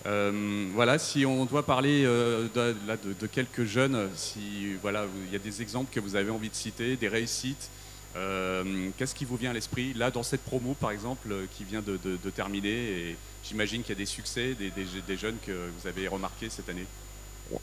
Euh, 0.06 0.68
voilà, 0.74 0.98
si 0.98 1.24
on 1.24 1.46
doit 1.46 1.64
parler 1.64 2.04
euh, 2.04 2.46
de, 2.54 3.26
quelques 3.26 3.64
jeunes, 3.64 4.10
si 4.14 4.74
voilà, 4.82 5.06
il 5.26 5.32
y 5.32 5.36
a 5.36 5.38
des 5.38 5.62
exemples 5.62 5.92
que 5.92 6.00
vous 6.00 6.14
avez 6.16 6.30
envie 6.30 6.50
de 6.50 6.54
citer, 6.54 6.96
des 6.96 7.08
réussites, 7.08 7.70
euh, 8.16 8.90
qu'est-ce 8.98 9.14
qui 9.14 9.24
vous 9.24 9.36
vient 9.36 9.50
à 9.50 9.54
l'esprit? 9.54 9.94
Là, 9.94 10.10
dans 10.10 10.22
cette 10.22 10.42
promo, 10.42 10.74
par 10.74 10.90
exemple, 10.90 11.34
qui 11.56 11.64
vient 11.64 11.82
de, 11.82 12.30
terminer, 12.30 12.68
et 12.68 13.16
j'imagine 13.42 13.82
qu'il 13.82 13.90
y 13.90 13.96
a 13.96 13.98
des 13.98 14.06
succès, 14.06 14.54
des, 14.54 15.16
jeunes 15.16 15.36
que 15.44 15.52
vous 15.52 15.88
avez 15.88 16.06
remarqués 16.06 16.50
cette 16.50 16.68
année. 16.68 16.86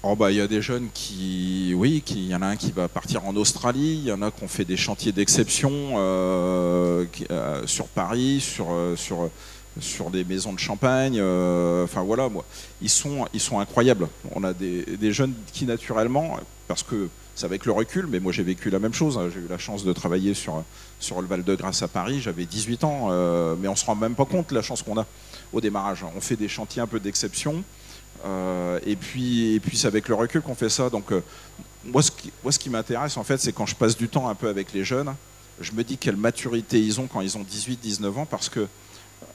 Oh 0.03 0.15
bah 0.15 0.29
il 0.29 0.37
y 0.37 0.41
a 0.41 0.47
des 0.47 0.61
jeunes 0.61 0.89
qui, 0.93 1.73
oui, 1.75 2.03
il 2.11 2.27
y 2.27 2.35
en 2.35 2.43
a 2.43 2.45
un 2.45 2.55
qui 2.55 2.71
va 2.71 2.87
partir 2.87 3.25
en 3.25 3.35
Australie, 3.35 3.99
il 4.03 4.03
y 4.03 4.11
en 4.11 4.21
a 4.21 4.29
qui 4.29 4.43
ont 4.43 4.47
fait 4.47 4.63
des 4.63 4.77
chantiers 4.77 5.11
d'exception 5.11 5.71
sur 7.65 7.87
Paris, 7.87 8.41
sur 8.41 8.67
sur 8.95 9.31
sur 9.79 10.09
des 10.09 10.23
maisons 10.23 10.53
de 10.53 10.59
champagne. 10.59 11.17
Euh, 11.19 11.85
enfin 11.85 12.01
voilà, 12.01 12.29
moi, 12.29 12.43
ils 12.81 12.89
sont, 12.89 13.25
incroyables. 13.59 14.07
On 14.33 14.43
a 14.43 14.53
des, 14.53 15.11
jeunes 15.11 15.33
qui 15.53 15.65
naturellement, 15.65 16.39
parce 16.67 16.83
que 16.83 17.09
c'est 17.35 17.45
avec 17.45 17.65
le 17.65 17.71
recul, 17.71 18.07
mais 18.07 18.19
moi 18.19 18.31
j'ai 18.31 18.43
vécu 18.43 18.69
la 18.69 18.79
même 18.79 18.93
chose. 18.93 19.17
Hein. 19.17 19.29
J'ai 19.33 19.39
eu 19.39 19.47
la 19.49 19.57
chance 19.57 19.83
de 19.83 19.93
travailler 19.93 20.33
sur, 20.33 20.63
le 21.19 21.27
Val-de-Grâce 21.27 21.81
à 21.81 21.87
Paris. 21.87 22.21
J'avais 22.21 22.45
18 22.45 22.83
ans, 22.83 23.07
euh, 23.11 23.55
mais 23.59 23.67
on 23.67 23.75
se 23.75 23.85
rend 23.85 23.95
même 23.95 24.15
pas 24.15 24.25
compte 24.25 24.51
la 24.51 24.61
chance 24.61 24.81
qu'on 24.81 24.97
a 24.97 25.05
au 25.53 25.61
démarrage. 25.61 26.03
On 26.15 26.21
fait 26.21 26.35
des 26.35 26.49
chantiers 26.49 26.81
un 26.81 26.87
peu 26.87 26.99
d'exception. 26.99 27.63
Euh, 28.25 28.79
et 28.85 28.95
puis, 28.95 29.59
puis 29.65 29.77
c'est 29.77 29.87
avec 29.87 30.07
le 30.07 30.15
recul 30.15 30.41
qu'on 30.41 30.55
fait 30.55 30.69
ça. 30.69 30.89
Donc, 30.89 31.11
moi, 31.85 32.03
ce 32.03 32.11
qui, 32.11 32.31
moi, 32.43 32.51
ce 32.51 32.59
qui 32.59 32.69
m'intéresse, 32.69 33.17
en 33.17 33.23
fait, 33.23 33.39
c'est 33.39 33.53
quand 33.53 33.65
je 33.65 33.75
passe 33.75 33.97
du 33.97 34.09
temps 34.09 34.27
un 34.27 34.35
peu 34.35 34.49
avec 34.49 34.73
les 34.73 34.83
jeunes, 34.83 35.15
je 35.59 35.71
me 35.71 35.83
dis 35.83 35.97
quelle 35.97 36.17
maturité 36.17 36.79
ils 36.79 36.99
ont 36.99 37.07
quand 37.07 37.21
ils 37.21 37.37
ont 37.37 37.43
18-19 37.43 38.19
ans, 38.19 38.25
parce 38.25 38.49
que 38.49 38.67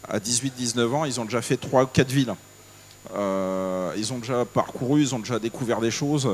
à 0.08 0.18
18-19 0.18 0.94
ans, 0.94 1.04
ils 1.04 1.20
ont 1.20 1.24
déjà 1.24 1.42
fait 1.42 1.56
3 1.56 1.84
ou 1.84 1.86
4 1.86 2.10
villes. 2.10 2.34
Euh, 3.14 3.92
ils 3.96 4.12
ont 4.12 4.18
déjà 4.18 4.44
parcouru, 4.44 5.00
ils 5.00 5.14
ont 5.14 5.18
déjà 5.18 5.38
découvert 5.38 5.80
des 5.80 5.90
choses. 5.90 6.26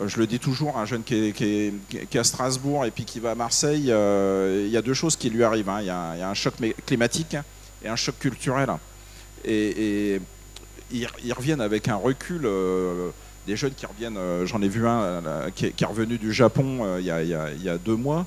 Euh, 0.00 0.08
je 0.08 0.18
le 0.18 0.26
dis 0.26 0.38
toujours, 0.38 0.78
un 0.78 0.84
jeune 0.84 1.02
qui 1.02 1.14
est, 1.14 2.16
à 2.16 2.24
Strasbourg 2.24 2.84
et 2.84 2.90
puis 2.90 3.04
qui 3.04 3.20
va 3.20 3.32
à 3.32 3.34
Marseille, 3.34 3.90
euh, 3.90 4.64
il 4.66 4.72
y 4.72 4.76
a 4.76 4.82
deux 4.82 4.94
choses 4.94 5.16
qui 5.16 5.30
lui 5.30 5.44
arrivent. 5.44 5.68
Hein. 5.68 5.80
Il, 5.80 5.86
y 5.86 5.90
a, 5.90 6.28
un 6.28 6.34
choc 6.34 6.54
climatique 6.86 7.36
et 7.84 7.88
un 7.88 7.96
choc 7.96 8.18
culturel. 8.18 8.70
Et, 9.44 10.20
ils, 10.92 11.32
reviennent 11.32 11.60
avec 11.60 11.88
un 11.88 11.96
recul. 11.96 12.48
des 13.46 13.56
jeunes 13.56 13.74
qui 13.74 13.86
reviennent, 13.86 14.18
j'en 14.44 14.62
ai 14.62 14.68
vu 14.68 14.86
un 14.86 15.50
qui, 15.54 15.66
est, 15.66 15.84
revenu 15.84 16.16
du 16.16 16.32
Japon 16.32 16.98
il 16.98 17.04
y, 17.04 17.10
a, 17.10 17.78
deux 17.78 17.96
mois. 17.96 18.24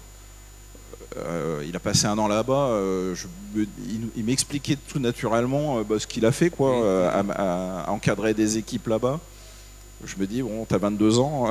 Euh, 1.18 1.64
il 1.68 1.76
a 1.76 1.80
passé 1.80 2.06
un 2.06 2.18
an 2.18 2.28
là-bas. 2.28 2.68
Euh, 2.70 3.16
il, 4.16 4.24
m'expliquait 4.24 4.78
tout 4.88 5.00
naturellement 5.00 5.80
euh, 5.80 5.84
bah, 5.84 6.00
ce 6.00 6.08
qu'il 6.08 6.26
a 6.26 6.32
fait, 6.32 6.50
quoi, 6.50 7.10
à, 7.12 7.90
encadrer 7.90 8.34
des 8.34 8.58
équipes 8.58 8.88
là-bas. 8.88 9.20
Je 10.06 10.16
me 10.18 10.28
dis, 10.28 10.42
bon, 10.42 10.66
t'as 10.66 10.78
22 10.78 11.20
ans, 11.20 11.50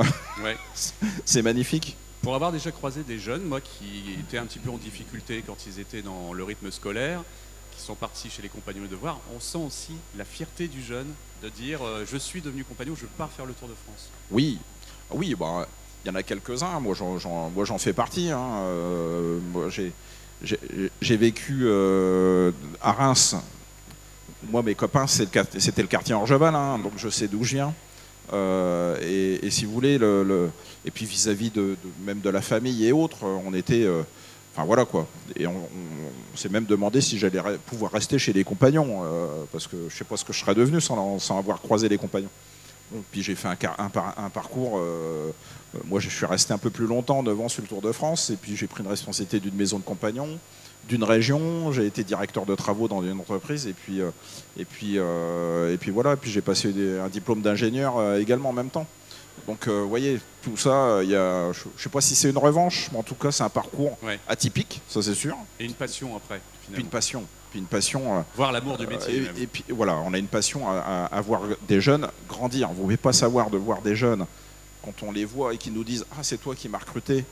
c'est 1.25 1.41
magnifique. 1.41 1.97
Pour 2.21 2.35
avoir 2.35 2.51
déjà 2.51 2.71
croisé 2.71 3.03
des 3.03 3.19
jeunes, 3.19 3.43
moi, 3.43 3.61
qui 3.61 4.15
étaient 4.19 4.37
un 4.37 4.45
petit 4.45 4.59
peu 4.59 4.69
en 4.69 4.77
difficulté 4.77 5.43
quand 5.45 5.67
ils 5.67 5.79
étaient 5.79 6.01
dans 6.01 6.33
le 6.33 6.43
rythme 6.43 6.71
scolaire, 6.71 7.23
qui 7.75 7.81
sont 7.81 7.95
partis 7.95 8.29
chez 8.29 8.41
les 8.41 8.49
compagnons 8.49 8.81
de 8.81 8.87
devoir, 8.87 9.19
on 9.35 9.39
sent 9.39 9.59
aussi 9.59 9.93
la 10.17 10.25
fierté 10.25 10.67
du 10.67 10.81
jeune 10.81 11.07
de 11.43 11.49
dire 11.49 11.79
je 12.11 12.17
suis 12.17 12.41
devenu 12.41 12.63
compagnon, 12.63 12.95
je 12.99 13.05
pars 13.05 13.31
faire 13.31 13.45
le 13.45 13.53
Tour 13.53 13.69
de 13.69 13.75
France. 13.85 14.09
Oui, 14.31 14.57
oui, 15.11 15.35
bah, 15.35 15.67
y 16.07 16.09
en 16.09 16.15
a 16.15 16.23
quelques-uns, 16.23 16.79
moi 16.79 16.95
j'en 16.95 17.77
fais 17.77 17.93
partie. 17.93 18.31
Hein. 18.31 18.63
Euh, 18.63 19.39
j'ai 21.01 21.17
vécu 21.17 21.61
euh, 21.63 22.51
à 22.81 22.93
Reims. 22.93 23.35
Moi, 24.49 24.63
mes 24.63 24.75
copains, 24.75 25.05
c'était 25.07 25.81
le 25.81 25.87
quartier 25.87 26.15
Orgeval, 26.15 26.55
hein, 26.55 26.79
donc 26.79 26.93
je 26.95 27.09
sais 27.09 27.27
d'où 27.27 27.43
je 27.43 27.55
viens. 27.55 27.73
Euh, 28.31 29.39
et, 29.41 29.49
si 29.49 29.65
vous 29.65 29.73
voulez, 29.73 29.97
le, 29.97 30.49
et 30.85 30.91
puis 30.91 31.05
vis-à-vis 31.05 31.49
de, 31.49 31.75
même 32.05 32.21
de 32.21 32.29
la 32.29 32.41
famille 32.41 32.85
et 32.85 32.93
autres, 32.93 33.25
on 33.25 33.53
était. 33.53 33.85
enfin 34.53 34.65
voilà 34.65 34.85
quoi. 34.85 35.07
Et 35.35 35.45
on, 35.45 35.67
s'est 36.35 36.47
même 36.47 36.65
demandé 36.65 37.01
si 37.01 37.19
j'allais 37.19 37.41
pouvoir 37.65 37.91
rester 37.91 38.17
chez 38.17 38.31
les 38.31 38.45
compagnons, 38.45 39.03
parce 39.51 39.67
que 39.67 39.75
je 39.75 39.83
ne 39.85 39.89
sais 39.89 40.05
pas 40.05 40.15
ce 40.15 40.23
que 40.23 40.31
je 40.31 40.39
serais 40.39 40.55
devenu 40.55 40.79
sans 40.79 41.19
avoir 41.37 41.59
croisé 41.59 41.89
les 41.89 41.97
compagnons. 41.97 42.29
Puis 43.11 43.23
j'ai 43.23 43.35
fait 43.35 43.47
un, 43.47 43.57
un, 43.77 44.29
parcours. 44.29 44.77
Euh, 44.77 45.31
euh, 45.75 45.79
moi, 45.85 45.99
je 45.99 46.09
suis 46.09 46.25
resté 46.25 46.53
un 46.53 46.57
peu 46.57 46.69
plus 46.69 46.87
longtemps 46.87 47.23
devant 47.23 47.49
sur 47.49 47.61
le 47.61 47.67
Tour 47.67 47.81
de 47.81 47.91
France. 47.91 48.29
Et 48.29 48.35
puis 48.35 48.55
j'ai 48.55 48.67
pris 48.67 48.83
une 48.83 48.89
responsabilité 48.89 49.39
d'une 49.39 49.55
maison 49.55 49.77
de 49.77 49.83
compagnons, 49.83 50.39
d'une 50.87 51.03
région. 51.03 51.71
J'ai 51.71 51.85
été 51.85 52.03
directeur 52.03 52.45
de 52.45 52.55
travaux 52.55 52.87
dans 52.87 53.03
une 53.03 53.19
entreprise. 53.19 53.67
Et 53.67 53.73
puis, 53.73 54.01
euh, 54.01 54.09
et 54.57 54.65
puis, 54.65 54.95
et 54.95 55.77
puis 55.77 55.91
voilà. 55.91 56.13
Et 56.13 56.17
puis 56.17 56.31
j'ai 56.31 56.41
passé 56.41 56.73
un 57.03 57.09
diplôme 57.09 57.41
d'ingénieur 57.41 58.15
également 58.15 58.49
en 58.49 58.53
même 58.53 58.69
temps. 58.69 58.87
Donc, 59.47 59.69
vous 59.69 59.87
voyez, 59.87 60.19
tout 60.41 60.57
ça, 60.57 60.99
il 61.01 61.09
y 61.09 61.15
a, 61.15 61.53
je 61.53 61.63
ne 61.63 61.79
sais 61.81 61.89
pas 61.89 62.01
si 62.01 62.13
c'est 62.13 62.29
une 62.29 62.37
revanche, 62.37 62.89
mais 62.91 62.99
en 62.99 63.03
tout 63.03 63.15
cas, 63.15 63.31
c'est 63.31 63.43
un 63.43 63.49
parcours 63.49 63.97
atypique, 64.27 64.81
ça 64.89 65.01
c'est 65.01 65.13
sûr. 65.13 65.37
Et 65.59 65.65
une 65.65 65.73
passion 65.73 66.15
après. 66.17 66.41
Puis 66.73 66.81
une 66.81 66.89
passion 66.89 67.25
puis 67.49 67.59
une 67.59 67.65
passion. 67.65 68.19
Euh, 68.19 68.21
voir 68.35 68.51
l'amour 68.51 68.77
du 68.77 68.85
métier. 68.85 69.23
Et, 69.37 69.47
puis 69.47 69.63
voilà, 69.69 69.95
on 70.05 70.13
a 70.13 70.19
une 70.19 70.27
passion 70.27 70.69
à, 70.69 71.21
voir 71.21 71.41
des 71.67 71.81
jeunes 71.81 72.07
grandir. 72.27 72.67
Vous 72.67 72.75
ne 72.75 72.81
pouvez 72.81 72.97
pas 72.97 73.11
savoir 73.11 73.49
de 73.49 73.57
voir 73.57 73.81
des 73.81 73.95
jeunes 73.95 74.25
quand 74.83 75.01
on 75.01 75.11
les 75.11 75.25
voit 75.25 75.55
et 75.55 75.57
qui 75.57 75.71
nous 75.71 75.83
disent 75.83 76.05
Ah, 76.11 76.21
c'est 76.21 76.37
toi 76.37 76.53
qui 76.53 76.69
m'as 76.69 76.77
recruté. 76.77 77.25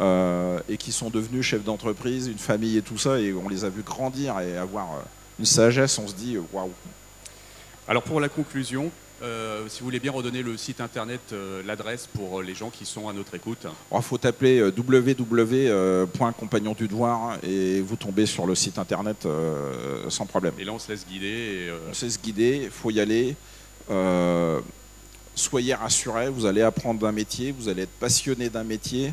et 0.00 0.76
qui 0.78 0.90
sont 0.90 1.10
devenus 1.10 1.44
chefs 1.44 1.64
d'entreprise, 1.64 2.28
une 2.28 2.38
famille 2.38 2.78
et 2.78 2.82
tout 2.82 2.96
ça, 2.96 3.18
et 3.20 3.34
on 3.34 3.48
les 3.48 3.64
a 3.64 3.68
vus 3.68 3.82
grandir 3.82 4.40
et 4.40 4.56
avoir 4.56 4.88
une 5.38 5.44
sagesse, 5.44 5.98
on 5.98 6.08
se 6.08 6.14
dit 6.14 6.38
waouh. 6.50 6.70
Alors 7.86 8.02
pour 8.02 8.20
la 8.20 8.30
conclusion, 8.30 8.90
euh, 9.22 9.68
si 9.68 9.80
vous 9.80 9.86
voulez 9.86 9.98
bien 9.98 10.12
redonner 10.12 10.42
le 10.42 10.56
site 10.56 10.80
internet, 10.80 11.20
euh, 11.32 11.62
l'adresse 11.66 12.06
pour 12.06 12.40
les 12.40 12.54
gens 12.54 12.70
qui 12.70 12.86
sont 12.86 13.08
à 13.08 13.12
notre 13.12 13.34
écoute. 13.34 13.66
Il 13.92 14.02
faut 14.02 14.18
taper 14.18 14.60
euh, 14.60 14.72
www.compagnon 14.76 16.74
du 16.74 16.86
devoir 16.86 17.36
et 17.42 17.80
vous 17.80 17.96
tombez 17.96 18.26
sur 18.26 18.46
le 18.46 18.54
site 18.54 18.78
internet 18.78 19.26
sans 20.08 20.26
problème. 20.26 20.54
Et 20.58 20.64
là, 20.64 20.72
on 20.72 20.78
se 20.78 20.90
laisse 20.90 21.06
guider. 21.06 21.72
On 21.90 21.94
se 21.94 22.04
laisse 22.04 22.20
guider, 22.20 22.60
il 22.64 22.70
faut 22.70 22.90
y 22.90 23.00
aller. 23.00 23.34
soyez 25.34 25.74
rassurés, 25.74 26.28
vous 26.28 26.46
allez 26.46 26.62
apprendre 26.62 27.00
d'un 27.00 27.12
métier, 27.12 27.52
vous 27.52 27.68
allez 27.68 27.82
être 27.82 27.98
passionné 27.98 28.48
d'un 28.48 28.64
métier, 28.64 29.12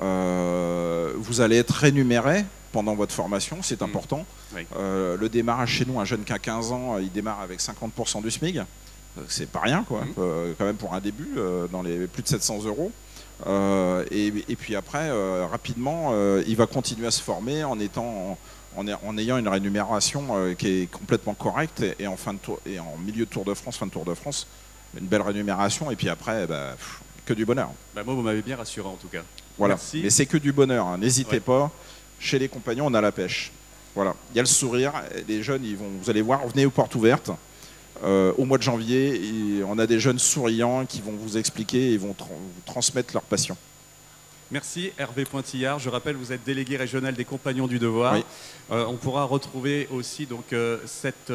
vous 0.00 1.40
allez 1.40 1.56
être 1.56 1.74
rémunéré 1.74 2.44
pendant 2.72 2.94
votre 2.94 3.14
formation, 3.14 3.58
c'est 3.62 3.80
mmh. 3.80 3.84
important. 3.84 4.26
le 4.78 5.28
démarrage 5.28 5.70
chez 5.70 5.86
nous, 5.86 5.98
un 5.98 6.04
jeune 6.04 6.24
qui 6.24 6.32
a 6.32 6.38
15 6.38 6.72
ans, 6.72 6.98
il 6.98 7.10
démarre 7.10 7.40
avec 7.40 7.60
50% 7.60 8.22
du 8.22 8.30
SMIG 8.30 8.62
c'est 9.28 9.48
pas 9.48 9.60
rien, 9.60 9.84
quoi, 9.86 10.02
mmh. 10.02 10.14
euh, 10.18 10.52
quand 10.58 10.64
même 10.64 10.76
pour 10.76 10.94
un 10.94 11.00
début, 11.00 11.34
euh, 11.36 11.66
dans 11.68 11.82
les 11.82 12.06
plus 12.06 12.22
de 12.22 12.28
700 12.28 12.64
euros. 12.64 12.92
Euh, 13.46 14.04
et, 14.10 14.30
puis 14.56 14.76
après, 14.76 15.10
rapidement, 15.44 16.12
il 16.46 16.56
va 16.56 16.66
continuer 16.66 17.06
à 17.06 17.10
se 17.10 17.22
former 17.22 17.64
en 17.64 17.78
étant 17.78 18.38
en, 18.76 19.18
ayant 19.18 19.38
une 19.38 19.48
rémunération 19.48 20.54
qui 20.58 20.68
est 20.68 20.90
complètement 20.90 21.34
correcte 21.34 21.82
et, 21.98 22.06
en 22.06 22.16
fin 22.16 22.34
de 22.34 22.38
tour, 22.38 22.60
et 22.66 22.78
en 22.78 22.96
milieu 23.04 23.24
de 23.24 23.30
Tour 23.30 23.44
de 23.44 23.54
France, 23.54 23.76
fin 23.76 23.86
de 23.86 23.90
Tour 23.90 24.04
de 24.04 24.14
France, 24.14 24.46
une 24.98 25.06
belle 25.06 25.22
rémunération. 25.22 25.90
Et 25.90 25.96
puis 25.96 26.08
après, 26.08 26.46
bah, 26.46 26.76
que 27.24 27.34
du 27.34 27.44
bonheur. 27.44 27.70
Bah, 27.94 28.02
moi, 28.04 28.14
vous 28.14 28.22
m'avez 28.22 28.42
bien 28.42 28.56
rassuré 28.56 28.88
en 28.88 28.96
tout 28.96 29.08
cas. 29.08 29.22
Voilà. 29.58 29.74
Merci. 29.74 30.00
Mais 30.02 30.10
c'est 30.10 30.26
que 30.26 30.36
du 30.36 30.52
bonheur. 30.52 30.86
Hein. 30.86 30.98
N'hésitez 30.98 31.40
pas. 31.40 31.70
Chez 32.18 32.38
les 32.38 32.48
compagnons, 32.48 32.86
on 32.86 32.94
a 32.94 33.00
la 33.00 33.12
pêche. 33.12 33.52
Voilà. 33.94 34.14
Il 34.30 34.36
y 34.36 34.38
a 34.38 34.42
le 34.42 34.46
sourire. 34.46 34.92
Les 35.28 35.42
jeunes, 35.42 35.64
ils 35.64 35.76
vont, 35.76 35.90
vous 36.02 36.10
allez 36.10 36.22
voir, 36.22 36.46
venez 36.46 36.66
aux 36.66 36.70
portes 36.70 36.94
ouvertes. 36.94 37.30
Euh, 38.04 38.32
au 38.36 38.44
mois 38.44 38.58
de 38.58 38.62
janvier. 38.62 39.62
on 39.66 39.78
a 39.78 39.86
des 39.86 40.00
jeunes 40.00 40.18
souriants 40.18 40.84
qui 40.86 41.00
vont 41.00 41.12
vous 41.12 41.38
expliquer 41.38 41.92
et 41.92 41.96
vont 41.98 42.14
vous 42.18 42.62
transmettre 42.64 43.14
leur 43.14 43.22
passion. 43.22 43.56
Merci 44.50 44.92
Hervé 44.96 45.24
Pointillard. 45.24 45.80
Je 45.80 45.88
rappelle, 45.88 46.14
vous 46.14 46.32
êtes 46.32 46.44
délégué 46.44 46.76
régional 46.76 47.14
des 47.14 47.24
Compagnons 47.24 47.66
du 47.66 47.80
Devoir. 47.80 48.16
Euh, 48.70 48.84
on 48.86 48.94
pourra 48.94 49.24
retrouver 49.24 49.88
aussi 49.90 50.26
donc 50.26 50.52
euh, 50.52 50.78
cet 50.86 51.32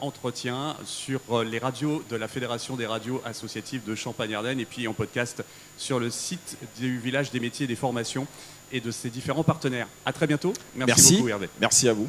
entretien 0.00 0.76
sur 0.86 1.42
les 1.44 1.58
radios 1.58 2.02
de 2.08 2.16
la 2.16 2.28
Fédération 2.28 2.76
des 2.76 2.86
radios 2.86 3.20
associatives 3.24 3.84
de 3.84 3.94
Champagne-Ardenne 3.94 4.60
et 4.60 4.64
puis 4.64 4.88
en 4.88 4.94
podcast 4.94 5.44
sur 5.76 6.00
le 6.00 6.08
site 6.10 6.56
du 6.78 6.98
village 6.98 7.30
des 7.30 7.40
métiers 7.40 7.64
et 7.64 7.68
des 7.68 7.76
formations 7.76 8.26
et 8.72 8.80
de 8.80 8.90
ses 8.90 9.10
différents 9.10 9.44
partenaires. 9.44 9.88
À 10.06 10.12
très 10.12 10.26
bientôt. 10.26 10.54
Merci, 10.74 10.94
Merci 10.94 11.16
beaucoup 11.16 11.28
Hervé. 11.28 11.48
Merci 11.60 11.88
à 11.88 11.92
vous. 11.92 12.08